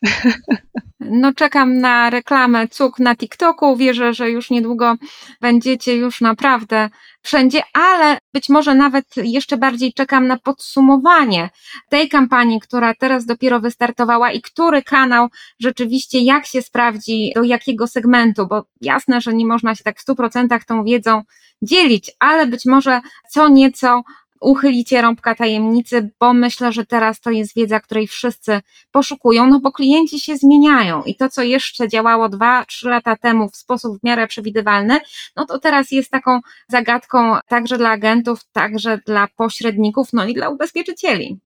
No 1.11 1.35
czekam 1.35 1.79
na 1.79 2.11
reklamę 2.11 2.69
cuk 2.69 2.99
na 2.99 3.17
TikToku. 3.17 3.77
Wierzę, 3.77 4.15
że 4.15 4.31
już 4.31 4.51
niedługo 4.51 4.95
będziecie 5.41 5.97
już 5.97 6.21
naprawdę 6.21 6.89
wszędzie, 7.23 7.63
ale 7.73 8.19
być 8.35 8.49
może 8.49 8.75
nawet 8.75 9.05
jeszcze 9.17 9.57
bardziej 9.57 9.93
czekam 9.93 10.27
na 10.27 10.39
podsumowanie 10.39 11.51
tej 11.91 12.09
kampanii, 12.09 12.61
która 12.61 12.95
teraz 12.95 13.27
dopiero 13.27 13.61
wystartowała 13.61 14.33
i 14.33 14.43
który 14.43 14.83
kanał 14.83 15.29
rzeczywiście 15.61 16.21
jak 16.21 16.47
się 16.47 16.63
sprawdzi, 16.63 17.33
do 17.35 17.43
jakiego 17.43 17.87
segmentu, 17.87 18.47
bo 18.47 18.65
jasne, 18.81 19.21
że 19.21 19.35
nie 19.35 19.47
można 19.47 19.75
się 19.75 19.85
tak 19.85 20.01
w 20.01 20.07
100% 20.07 20.65
tą 20.67 20.85
wiedzą 20.85 21.23
dzielić, 21.63 22.11
ale 22.19 22.47
być 22.47 22.67
może 22.67 23.01
co 23.31 23.49
nieco 23.49 24.03
uchylicie 24.41 25.03
rąbka 25.03 25.35
tajemnicy, 25.35 26.11
bo 26.21 26.35
myślę, 26.35 26.73
że 26.73 26.87
teraz 26.87 27.21
to 27.21 27.31
jest 27.31 27.55
wiedza, 27.55 27.81
której 27.81 28.07
wszyscy 28.07 28.61
poszukują, 28.91 29.47
no 29.47 29.61
bo 29.61 29.73
klienci 29.73 30.21
się 30.21 30.37
zmieniają 30.37 31.03
i 31.03 31.15
to, 31.17 31.29
co 31.29 31.43
jeszcze 31.43 31.89
działało 31.89 32.29
dwa, 32.29 32.65
trzy 32.65 32.89
lata 32.89 33.17
temu 33.17 33.49
w 33.51 33.57
sposób 33.57 34.01
w 34.01 34.05
miarę 34.05 34.27
przewidywalny, 34.27 35.01
no 35.37 35.47
to 35.47 35.59
teraz 35.59 35.91
jest 35.91 36.11
taką 36.11 36.41
zagadką 36.69 37.37
także 37.49 37.79
dla 37.79 37.91
agentów, 37.91 38.45
także 38.53 38.99
dla 39.07 39.29
pośredników, 39.37 40.13
no 40.13 40.27
i 40.27 40.35
dla 40.35 40.49
ubezpieczycieli. 40.49 41.41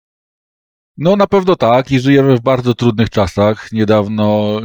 No 0.97 1.17
na 1.17 1.27
pewno 1.27 1.57
tak 1.57 1.91
i 1.91 2.01
żyjemy 2.01 2.37
w 2.37 2.41
bardzo 2.41 2.75
trudnych 2.75 3.11
czasach. 3.11 3.73
Niedawno 3.73 4.61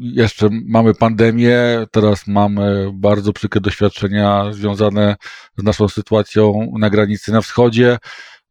jeszcze 0.00 0.48
mamy 0.68 0.94
pandemię, 0.94 1.56
teraz 1.90 2.26
mamy 2.26 2.90
bardzo 2.94 3.32
przykre 3.32 3.60
doświadczenia 3.60 4.52
związane 4.52 5.16
z 5.56 5.62
naszą 5.62 5.88
sytuacją 5.88 6.72
na 6.78 6.90
granicy 6.90 7.32
na 7.32 7.40
wschodzie. 7.40 7.98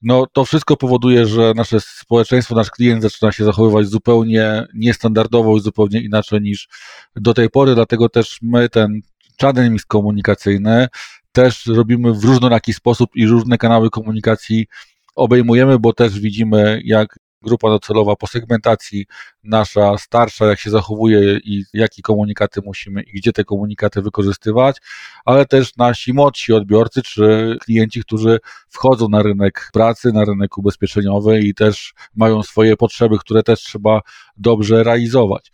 No 0.02 0.26
to 0.34 0.46
wszystko 0.46 0.78
powoduje, 0.78 1.26
że 1.26 1.54
nasze 1.56 1.80
społeczeństwo, 1.80 2.56
nasz 2.56 2.72
klient 2.72 3.02
zaczyna 3.02 3.32
się 3.32 3.44
zachowywać 3.46 3.88
zupełnie 3.88 4.66
niestandardowo 4.74 5.58
i 5.58 5.62
zupełnie 5.62 6.02
inaczej 6.02 6.42
niż 6.42 6.68
do 7.16 7.34
tej 7.34 7.50
pory, 7.50 7.76
dlatego 7.76 8.10
też 8.10 8.38
my 8.42 8.70
ten 8.70 9.02
channel 9.42 9.76
komunikacyjny 9.88 10.88
też 11.32 11.66
robimy 11.66 12.14
w 12.14 12.24
różnoraki 12.24 12.74
sposób 12.74 13.10
i 13.16 13.28
różne 13.28 13.58
kanały 13.58 13.90
komunikacji 13.90 14.68
obejmujemy, 15.15 15.80
bo 15.80 15.93
też 15.93 16.19
widzimy, 16.19 16.82
jak 16.86 17.19
grupa 17.41 17.69
docelowa 17.69 18.15
po 18.15 18.28
segmentacji 18.28 19.06
nasza 19.43 19.97
starsza, 19.97 20.45
jak 20.45 20.60
się 20.60 20.69
zachowuje 20.69 21.38
i 21.43 21.63
jakie 21.74 22.02
komunikaty 22.02 22.62
musimy 22.65 23.02
i 23.02 23.12
gdzie 23.12 23.34
te 23.34 23.43
komunikaty 23.43 24.02
wykorzystywać, 24.02 24.78
ale 25.26 25.45
też 25.45 25.78
nasi 25.78 26.13
młodsi 26.13 26.54
odbiorcy 26.54 27.02
czy 27.02 27.58
klienci, 27.62 28.02
którzy 28.02 28.39
wchodzą 28.69 29.10
na 29.10 29.24
rynek 29.24 29.69
pracy, 29.74 30.12
na 30.12 30.26
rynek 30.26 30.58
ubezpieczeniowy 30.58 31.39
i 31.39 31.54
też 31.54 31.93
mają 32.15 32.43
swoje 32.43 32.78
potrzeby, 32.78 33.17
które 33.19 33.43
też 33.43 33.60
trzeba 33.60 34.02
dobrze 34.38 34.84
realizować 34.84 35.52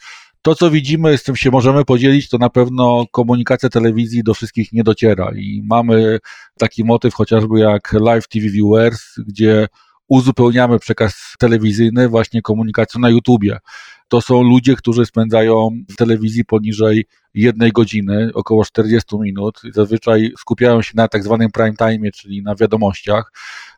To, 0.47 0.55
co 0.55 0.71
widzimy, 0.71 1.17
z 1.17 1.23
czym 1.23 1.35
się 1.35 1.51
możemy 1.51 1.85
podzielić, 1.85 2.29
to 2.29 2.37
na 2.37 2.49
pewno 2.49 3.05
komunikacja 3.11 3.69
telewizji 3.69 4.23
do 4.23 4.33
wszystkich 4.33 4.73
nie 4.73 4.83
dociera 4.83 5.31
i 5.35 5.61
mamy 5.65 6.19
taki 6.59 6.83
motyw 6.83 7.13
chociażby 7.13 7.59
jak 7.59 7.93
Live 7.93 8.27
TV 8.27 8.49
Viewers, 8.49 9.01
gdzie 9.27 9.67
uzupełniamy 10.07 10.79
przekaz 10.79 11.35
telewizyjny 11.39 12.09
właśnie 12.09 12.41
komunikacją 12.41 13.01
na 13.01 13.09
YouTubie. 13.09 13.57
To 14.07 14.21
są 14.21 14.43
ludzie, 14.43 14.75
którzy 14.75 15.05
spędzają 15.05 15.69
w 15.91 15.95
telewizji 15.95 16.45
poniżej 16.45 17.05
jednej 17.33 17.71
godziny, 17.71 18.29
około 18.33 18.65
40 18.65 19.19
minut. 19.19 19.61
Zazwyczaj 19.73 20.31
skupiają 20.39 20.81
się 20.81 20.91
na 20.95 21.07
tak 21.07 21.23
zwanym 21.23 21.51
prime 21.51 21.75
time, 21.75 22.11
czyli 22.11 22.43
na 22.43 22.55
wiadomościach. 22.55 23.31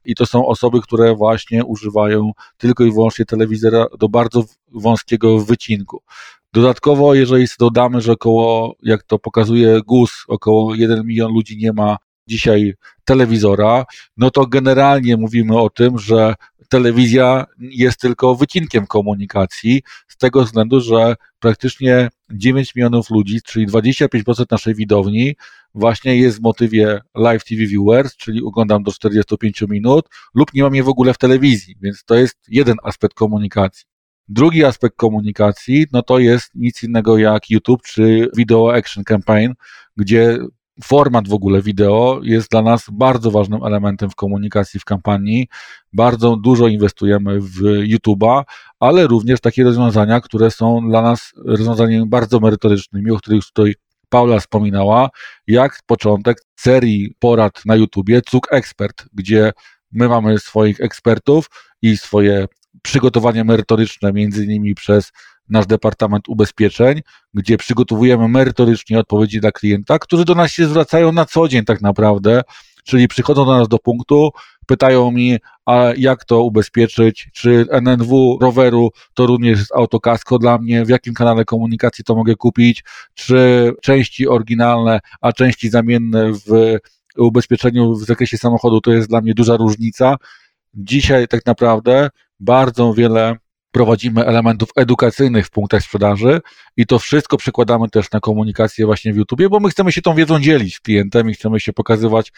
I 0.06 0.16
to 0.16 0.26
są 0.26 0.46
osoby, 0.46 0.82
które 0.82 1.16
właśnie 1.16 1.66
używają 1.66 2.32
tylko 2.58 2.84
i 2.84 2.92
wyłącznie 2.92 3.26
telewizora 3.26 3.86
do 4.00 4.10
bardzo 4.10 4.44
wąskiego 4.72 5.40
wycinku. 5.40 6.02
Dodatkowo, 6.54 7.14
jeżeli 7.14 7.46
dodamy, 7.60 8.02
że 8.02 8.12
około, 8.12 8.76
jak 8.84 9.04
to 9.04 9.20
pokazuje 9.20 9.82
GUS, 9.82 10.12
około 10.28 10.76
1 10.76 11.06
milion 11.06 11.34
ludzi 11.34 11.58
nie 11.58 11.74
ma 11.74 11.98
dzisiaj 12.28 12.74
telewizora, 13.06 13.86
no 14.18 14.32
to 14.32 14.48
generalnie 14.48 15.18
mówimy 15.18 15.60
o 15.60 15.70
tym, 15.70 16.00
że 16.00 16.36
telewizja 16.70 17.46
jest 17.60 18.00
tylko 18.00 18.36
wycinkiem 18.36 18.88
komunikacji, 18.88 19.82
z 20.08 20.18
tego 20.18 20.44
względu, 20.44 20.82
że 20.82 21.16
praktycznie 21.40 22.10
9 22.32 22.76
milionów 22.76 23.10
ludzi, 23.10 23.42
czyli 23.42 23.68
25% 23.68 24.46
naszej 24.52 24.76
widowni, 24.76 25.36
właśnie 25.76 26.18
jest 26.18 26.38
w 26.38 26.42
motywie 26.42 27.02
live 27.16 27.44
TV 27.44 27.66
viewers, 27.66 28.16
czyli 28.16 28.44
oglądam 28.44 28.84
do 28.84 28.92
45 28.92 29.62
minut, 29.70 30.06
lub 30.36 30.54
nie 30.54 30.64
mam 30.64 30.76
je 30.76 30.84
w 30.84 30.90
ogóle 30.90 31.14
w 31.14 31.18
telewizji, 31.18 31.76
więc 31.82 32.04
to 32.04 32.16
jest 32.16 32.38
jeden 32.48 32.76
aspekt 32.84 33.14
komunikacji. 33.14 33.89
Drugi 34.30 34.66
aspekt 34.66 34.96
komunikacji, 34.96 35.86
no 35.92 36.02
to 36.02 36.20
jest 36.20 36.56
nic 36.56 36.84
innego 36.84 37.18
jak 37.18 37.50
YouTube 37.50 37.82
czy 37.82 38.28
Video 38.38 38.76
Action 38.76 39.04
Campaign, 39.04 39.54
gdzie 39.98 40.38
format 40.84 41.28
w 41.28 41.34
ogóle 41.34 41.62
wideo 41.62 42.20
jest 42.24 42.52
dla 42.52 42.62
nas 42.62 42.86
bardzo 42.92 43.32
ważnym 43.32 43.64
elementem 43.64 44.10
w 44.10 44.16
komunikacji, 44.16 44.80
w 44.80 44.86
kampanii. 44.86 45.48
Bardzo 45.94 46.36
dużo 46.36 46.68
inwestujemy 46.68 47.42
w 47.42 47.62
YouTube'a, 47.64 48.44
ale 48.80 49.08
również 49.08 49.40
takie 49.40 49.64
rozwiązania, 49.64 50.22
które 50.22 50.52
są 50.52 50.90
dla 50.90 51.02
nas 51.02 51.32
rozwiązaniami 51.46 52.10
bardzo 52.10 52.40
merytorycznymi, 52.40 53.12
o 53.12 53.18
których 53.18 53.46
tutaj 53.46 53.76
Paula 54.10 54.40
wspominała, 54.40 55.10
jak 55.48 55.80
początek 55.86 56.38
serii 56.56 57.16
porad 57.20 57.66
na 57.66 57.76
YouTubie 57.76 58.22
Cuk 58.22 58.48
Expert, 58.52 59.06
gdzie 59.14 59.52
my 59.92 60.10
mamy 60.10 60.40
swoich 60.40 60.82
ekspertów 60.82 61.50
i 61.82 61.98
swoje 61.98 62.46
przygotowania 62.82 63.44
merytoryczne, 63.44 64.14
między 64.14 64.46
innymi 64.46 64.76
przez 64.76 65.12
nasz 65.50 65.66
Departament 65.66 66.30
Ubezpieczeń, 66.30 67.02
gdzie 67.34 67.58
przygotowujemy 67.58 68.28
merytorycznie 68.28 69.00
odpowiedzi 69.00 69.40
dla 69.40 69.52
klienta, 69.52 70.00
którzy 70.00 70.26
do 70.26 70.36
nas 70.36 70.52
się 70.52 70.68
zwracają 70.68 71.12
na 71.12 71.26
co 71.26 71.48
dzień 71.48 71.66
tak 71.66 71.82
naprawdę, 71.82 72.42
czyli 72.84 73.08
przychodzą 73.08 73.46
do 73.46 73.58
nas 73.58 73.68
do 73.68 73.80
punktu, 73.80 74.30
pytają 74.66 75.12
mi, 75.12 75.38
a 75.66 75.86
jak 75.98 76.26
to 76.26 76.44
ubezpieczyć, 76.44 77.30
czy 77.34 77.66
NNW 77.72 78.38
roweru 78.42 78.90
to 79.14 79.26
również 79.26 79.60
jest 79.60 79.72
autokasko 79.76 80.40
dla 80.40 80.58
mnie, 80.58 80.86
w 80.86 80.90
jakim 80.90 81.14
kanale 81.14 81.46
komunikacji 81.46 82.04
to 82.04 82.16
mogę 82.16 82.36
kupić, 82.36 82.84
czy 83.14 83.72
części 83.82 84.28
oryginalne, 84.28 85.00
a 85.22 85.34
części 85.34 85.70
zamienne 85.70 86.32
w 86.32 86.78
ubezpieczeniu 87.18 87.94
w 87.96 88.06
zakresie 88.06 88.38
samochodu 88.38 88.82
to 88.82 88.92
jest 88.92 89.10
dla 89.10 89.22
mnie 89.22 89.34
duża 89.34 89.58
różnica. 89.58 90.16
Dzisiaj 90.74 91.28
tak 91.28 91.46
naprawdę 91.46 92.10
bardzo 92.40 92.94
wiele 92.94 93.36
prowadzimy 93.72 94.26
elementów 94.26 94.70
edukacyjnych 94.76 95.48
w 95.48 95.52
punktach 95.52 95.84
sprzedaży 95.84 96.42
i 96.78 96.86
to 96.86 97.00
wszystko 97.00 97.38
przekładamy 97.38 97.90
też 97.90 98.12
na 98.12 98.20
komunikację 98.20 98.86
właśnie 98.86 99.14
w 99.14 99.18
YouTubie, 99.18 99.50
bo 99.50 99.60
my 99.60 99.70
chcemy 99.70 99.92
się 99.92 100.02
tą 100.02 100.16
wiedzą 100.16 100.40
dzielić 100.40 100.76
z 100.76 100.80
klientem 100.80 101.30
i 101.30 101.34
chcemy 101.34 101.60
się 101.60 101.74
pokazywać 101.74 102.32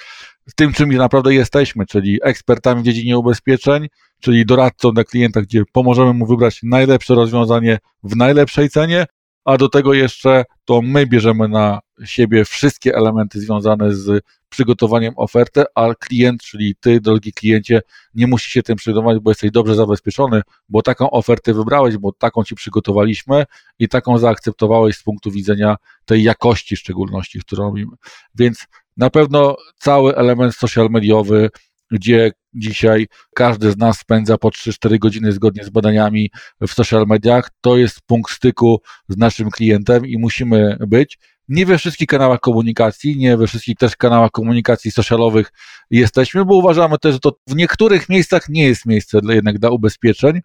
tym, 0.56 0.74
czym 0.74 0.92
naprawdę 0.92 1.34
jesteśmy, 1.34 1.86
czyli 1.86 2.20
ekspertami 2.24 2.82
w 2.82 2.86
dziedzinie 2.86 3.18
ubezpieczeń, 3.18 3.88
czyli 4.22 4.46
doradcą 4.46 4.92
dla 4.92 5.04
klienta, 5.04 5.42
gdzie 5.42 5.64
pomożemy 5.72 6.14
mu 6.14 6.26
wybrać 6.26 6.60
najlepsze 6.64 7.16
rozwiązanie 7.16 7.78
w 8.04 8.16
najlepszej 8.16 8.70
cenie, 8.70 9.06
a 9.46 9.58
do 9.58 9.70
tego 9.70 9.94
jeszcze 9.94 10.44
to 10.66 10.82
my 10.82 11.08
bierzemy 11.08 11.48
na 11.48 11.80
siebie 12.06 12.46
wszystkie 12.46 12.96
elementy 12.96 13.40
związane 13.40 13.96
z 13.96 14.24
przygotowaniem 14.50 15.14
oferty, 15.18 15.64
a 15.76 15.96
klient, 15.96 16.42
czyli 16.44 16.76
ty, 16.80 17.02
drogi 17.02 17.34
kliencie, 17.34 17.82
nie 18.14 18.28
musi 18.28 18.52
się 18.52 18.64
tym 18.64 18.76
przygotować, 18.76 19.20
bo 19.20 19.32
jesteś 19.32 19.52
dobrze 19.52 19.76
zabezpieczony, 19.76 20.42
bo 20.70 20.82
taką 20.82 21.10
ofertę 21.10 21.54
wybrałeś, 21.54 21.98
bo 21.98 22.12
taką 22.12 22.44
ci 22.44 22.56
przygotowaliśmy 22.56 23.46
i 23.80 23.88
taką 23.88 24.18
zaakceptowałeś 24.18 24.98
z 24.98 25.04
punktu 25.04 25.32
widzenia 25.32 25.76
tej 26.06 26.24
jakości 26.24 26.76
w 26.76 26.80
szczególności, 26.80 27.40
którą 27.40 27.64
robimy. 27.64 27.92
Więc 28.36 28.68
na 28.98 29.10
pewno 29.10 29.56
cały 29.78 30.16
element 30.16 30.56
social 30.56 30.90
mediowy, 30.90 31.50
gdzie 31.92 32.32
dzisiaj 32.54 33.08
każdy 33.36 33.72
z 33.72 33.78
nas 33.78 34.00
spędza 34.00 34.38
po 34.38 34.50
3-4 34.50 35.00
godziny 35.00 35.32
zgodnie 35.32 35.64
z 35.64 35.70
badaniami 35.70 36.32
w 36.62 36.74
social 36.74 37.06
mediach, 37.08 37.50
to 37.62 37.78
jest 37.78 38.02
punkt 38.06 38.32
styku 38.32 38.82
z 39.10 39.18
naszym 39.18 39.50
klientem 39.50 40.06
i 40.06 40.18
musimy 40.18 40.78
być. 40.88 41.18
Nie 41.50 41.66
we 41.66 41.78
wszystkich 41.78 42.08
kanałach 42.08 42.40
komunikacji, 42.40 43.18
nie 43.18 43.38
we 43.38 43.48
wszystkich 43.48 43.78
też 43.78 43.96
kanałach 43.96 44.32
komunikacji 44.32 44.92
socialowych 44.92 45.52
jesteśmy, 45.90 46.46
bo 46.46 46.56
uważamy 46.56 46.98
też, 46.98 47.14
że 47.14 47.20
to 47.20 47.32
w 47.48 47.56
niektórych 47.56 48.10
miejscach 48.10 48.50
nie 48.50 48.66
jest 48.66 48.86
miejsce 48.86 49.22
dla, 49.22 49.34
jednak 49.34 49.60
dla 49.60 49.70
ubezpieczeń, 49.70 50.40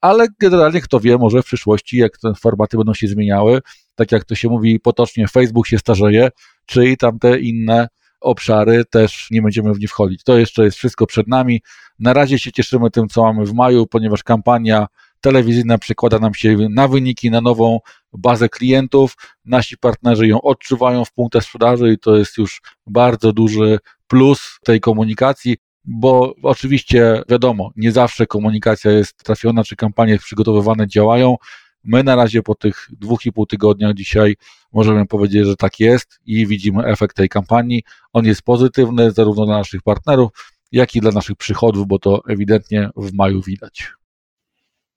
ale 0.00 0.26
generalnie 0.40 0.80
kto 0.80 1.00
wie, 1.00 1.18
może 1.18 1.42
w 1.42 1.44
przyszłości, 1.44 1.96
jak 1.96 2.18
te 2.18 2.34
formaty 2.34 2.76
będą 2.76 2.94
się 2.94 3.08
zmieniały, 3.08 3.60
tak 3.94 4.12
jak 4.12 4.24
to 4.24 4.34
się 4.34 4.48
mówi 4.48 4.80
potocznie, 4.80 5.28
Facebook 5.28 5.66
się 5.66 5.78
starzeje, 5.78 6.30
czy 6.66 6.88
i 6.88 6.96
tamte 6.96 7.40
inne 7.40 7.88
obszary 8.20 8.84
też 8.84 9.28
nie 9.30 9.42
będziemy 9.42 9.74
w 9.74 9.80
nie 9.80 9.88
wchodzić. 9.88 10.22
To 10.22 10.38
jeszcze 10.38 10.64
jest 10.64 10.76
wszystko 10.76 11.06
przed 11.06 11.28
nami. 11.28 11.62
Na 11.98 12.12
razie 12.12 12.38
się 12.38 12.52
cieszymy 12.52 12.90
tym, 12.90 13.08
co 13.08 13.22
mamy 13.22 13.46
w 13.46 13.54
maju, 13.54 13.86
ponieważ 13.86 14.22
kampania 14.22 14.86
telewizyjna 15.20 15.78
przekłada 15.78 16.18
nam 16.18 16.34
się 16.34 16.56
na 16.70 16.88
wyniki, 16.88 17.30
na 17.30 17.40
nową 17.40 17.78
bazę 18.12 18.48
klientów. 18.48 19.16
Nasi 19.44 19.78
partnerzy 19.78 20.26
ją 20.26 20.40
odczuwają 20.40 21.04
w 21.04 21.12
punktach 21.12 21.44
sprzedaży 21.44 21.92
i 21.92 21.98
to 21.98 22.16
jest 22.16 22.38
już 22.38 22.60
bardzo 22.86 23.32
duży 23.32 23.78
plus 24.08 24.58
tej 24.64 24.80
komunikacji 24.80 25.56
bo 25.84 26.34
oczywiście 26.42 27.22
wiadomo, 27.28 27.70
nie 27.76 27.92
zawsze 27.92 28.26
komunikacja 28.26 28.90
jest 28.90 29.24
trafiona, 29.24 29.64
czy 29.64 29.76
kampanie 29.76 30.18
przygotowywane 30.18 30.88
działają. 30.88 31.36
My 31.84 32.04
na 32.04 32.16
razie 32.16 32.42
po 32.42 32.54
tych 32.54 32.88
dwóch 32.90 33.26
i 33.26 33.32
pół 33.32 33.46
tygodniach 33.46 33.94
dzisiaj 33.94 34.36
możemy 34.72 35.06
powiedzieć, 35.06 35.46
że 35.46 35.56
tak 35.56 35.80
jest 35.80 36.20
i 36.26 36.46
widzimy 36.46 36.84
efekt 36.84 37.16
tej 37.16 37.28
kampanii. 37.28 37.82
On 38.12 38.26
jest 38.26 38.42
pozytywny 38.42 39.10
zarówno 39.10 39.46
dla 39.46 39.58
naszych 39.58 39.82
partnerów, 39.82 40.30
jak 40.72 40.96
i 40.96 41.00
dla 41.00 41.10
naszych 41.10 41.36
przychodów, 41.36 41.86
bo 41.86 41.98
to 41.98 42.22
ewidentnie 42.28 42.90
w 42.96 43.12
maju 43.12 43.42
widać. 43.42 43.99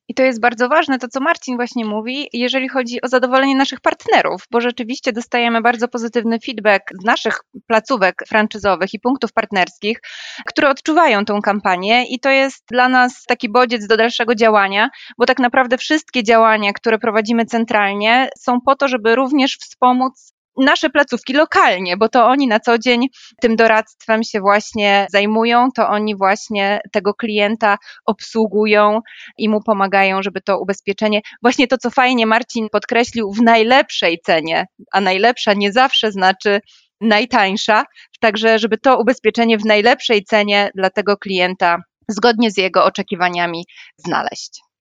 I 0.07 0.13
to 0.13 0.23
jest 0.23 0.41
bardzo 0.41 0.69
ważne, 0.69 0.99
to 0.99 1.07
co 1.07 1.19
Marcin 1.19 1.55
właśnie 1.55 1.85
mówi, 1.85 2.27
jeżeli 2.33 2.69
chodzi 2.69 3.01
o 3.01 3.07
zadowolenie 3.07 3.55
naszych 3.55 3.81
partnerów, 3.81 4.43
bo 4.51 4.61
rzeczywiście 4.61 5.13
dostajemy 5.13 5.61
bardzo 5.61 5.87
pozytywny 5.87 6.39
feedback 6.39 6.83
z 7.01 7.05
naszych 7.05 7.39
placówek 7.67 8.23
franczyzowych 8.27 8.93
i 8.93 8.99
punktów 8.99 9.33
partnerskich, 9.33 10.01
które 10.45 10.69
odczuwają 10.69 11.25
tą 11.25 11.41
kampanię 11.41 12.05
i 12.09 12.19
to 12.19 12.29
jest 12.29 12.63
dla 12.71 12.89
nas 12.89 13.23
taki 13.27 13.49
bodziec 13.49 13.87
do 13.87 13.97
dalszego 13.97 14.35
działania, 14.35 14.89
bo 15.17 15.25
tak 15.25 15.39
naprawdę 15.39 15.77
wszystkie 15.77 16.23
działania, 16.23 16.73
które 16.73 16.99
prowadzimy 16.99 17.45
centralnie 17.45 18.29
są 18.39 18.61
po 18.65 18.75
to, 18.75 18.87
żeby 18.87 19.15
również 19.15 19.57
wspomóc 19.57 20.33
nasze 20.57 20.89
placówki 20.89 21.33
lokalnie, 21.33 21.97
bo 21.97 22.09
to 22.09 22.25
oni 22.25 22.47
na 22.47 22.59
co 22.59 22.77
dzień 22.77 23.07
tym 23.41 23.55
doradztwem 23.55 24.23
się 24.23 24.39
właśnie 24.39 25.07
zajmują, 25.09 25.69
to 25.75 25.87
oni 25.89 26.15
właśnie 26.15 26.79
tego 26.91 27.13
klienta 27.13 27.77
obsługują 28.05 28.99
i 29.37 29.49
mu 29.49 29.61
pomagają, 29.61 30.23
żeby 30.23 30.41
to 30.41 30.59
ubezpieczenie, 30.59 31.21
właśnie 31.41 31.67
to 31.67 31.77
co 31.77 31.89
fajnie 31.89 32.25
Marcin 32.25 32.67
podkreślił, 32.71 33.31
w 33.31 33.41
najlepszej 33.41 34.19
cenie, 34.25 34.65
a 34.91 35.01
najlepsza 35.01 35.53
nie 35.53 35.71
zawsze 35.71 36.11
znaczy 36.11 36.59
najtańsza, 37.01 37.83
także 38.19 38.59
żeby 38.59 38.77
to 38.77 38.99
ubezpieczenie 38.99 39.57
w 39.57 39.65
najlepszej 39.65 40.23
cenie 40.23 40.71
dla 40.75 40.89
tego 40.89 41.17
klienta 41.17 41.77
zgodnie 42.07 42.51
z 42.51 42.57
jego 42.57 42.85
oczekiwaniami 42.85 43.65
znaleźć. 43.97 44.72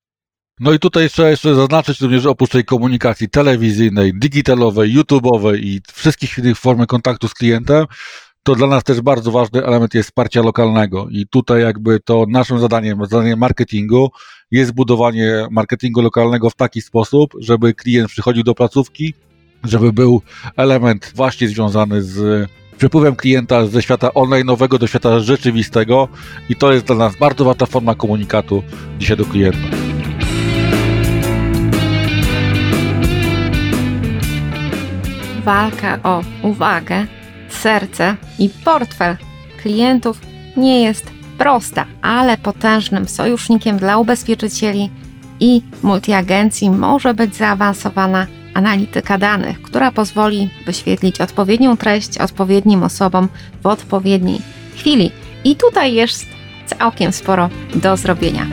No 0.60 0.72
i 0.72 0.78
tutaj 0.78 1.10
trzeba 1.10 1.30
jeszcze 1.30 1.54
zaznaczyć 1.54 2.00
również 2.00 2.26
oprócz 2.26 2.50
tej 2.50 2.64
komunikacji 2.64 3.28
telewizyjnej, 3.28 4.12
digitalowej, 4.14 4.96
YouTube'owej 4.96 5.58
i 5.58 5.80
wszystkich 5.92 6.38
innych 6.38 6.58
form 6.58 6.86
kontaktu 6.86 7.28
z 7.28 7.34
klientem, 7.34 7.86
to 8.42 8.54
dla 8.54 8.66
nas 8.66 8.84
też 8.84 9.00
bardzo 9.00 9.30
ważny 9.30 9.64
element 9.64 9.94
jest 9.94 10.08
wsparcia 10.08 10.42
lokalnego 10.42 11.08
i 11.10 11.26
tutaj 11.26 11.62
jakby 11.62 12.00
to 12.00 12.26
naszym 12.28 12.58
zadaniem, 12.58 12.98
zadaniem 13.10 13.38
marketingu 13.38 14.10
jest 14.50 14.72
budowanie 14.72 15.46
marketingu 15.50 16.02
lokalnego 16.02 16.50
w 16.50 16.54
taki 16.54 16.80
sposób, 16.80 17.34
żeby 17.38 17.74
klient 17.74 18.08
przychodził 18.08 18.42
do 18.42 18.54
placówki, 18.54 19.14
żeby 19.64 19.92
był 19.92 20.22
element 20.56 21.12
właśnie 21.14 21.48
związany 21.48 22.02
z 22.02 22.48
przepływem 22.78 23.16
klienta 23.16 23.66
ze 23.66 23.82
świata 23.82 24.08
online'owego 24.08 24.78
do 24.78 24.86
świata 24.86 25.20
rzeczywistego 25.20 26.08
i 26.48 26.56
to 26.56 26.72
jest 26.72 26.86
dla 26.86 26.96
nas 26.96 27.16
bardzo 27.16 27.44
ważna 27.44 27.66
forma 27.66 27.94
komunikatu 27.94 28.62
dzisiaj 28.98 29.16
do 29.16 29.24
klienta. 29.24 29.81
Walka 35.44 35.98
o 36.02 36.22
uwagę, 36.42 37.06
serce 37.48 38.16
i 38.38 38.48
portfel 38.64 39.16
klientów 39.62 40.20
nie 40.56 40.82
jest 40.82 41.10
prosta, 41.38 41.86
ale 42.02 42.36
potężnym 42.36 43.08
sojusznikiem 43.08 43.78
dla 43.78 43.98
ubezpieczycieli 43.98 44.90
i 45.40 45.62
multiagencji 45.82 46.70
może 46.70 47.14
być 47.14 47.36
zaawansowana 47.36 48.26
analityka 48.54 49.18
danych, 49.18 49.62
która 49.62 49.92
pozwoli 49.92 50.50
wyświetlić 50.66 51.20
odpowiednią 51.20 51.76
treść 51.76 52.18
odpowiednim 52.18 52.82
osobom 52.82 53.28
w 53.62 53.66
odpowiedniej 53.66 54.40
chwili. 54.76 55.10
I 55.44 55.56
tutaj 55.56 55.94
jest 55.94 56.26
całkiem 56.66 57.12
sporo 57.12 57.48
do 57.74 57.96
zrobienia. 57.96 58.46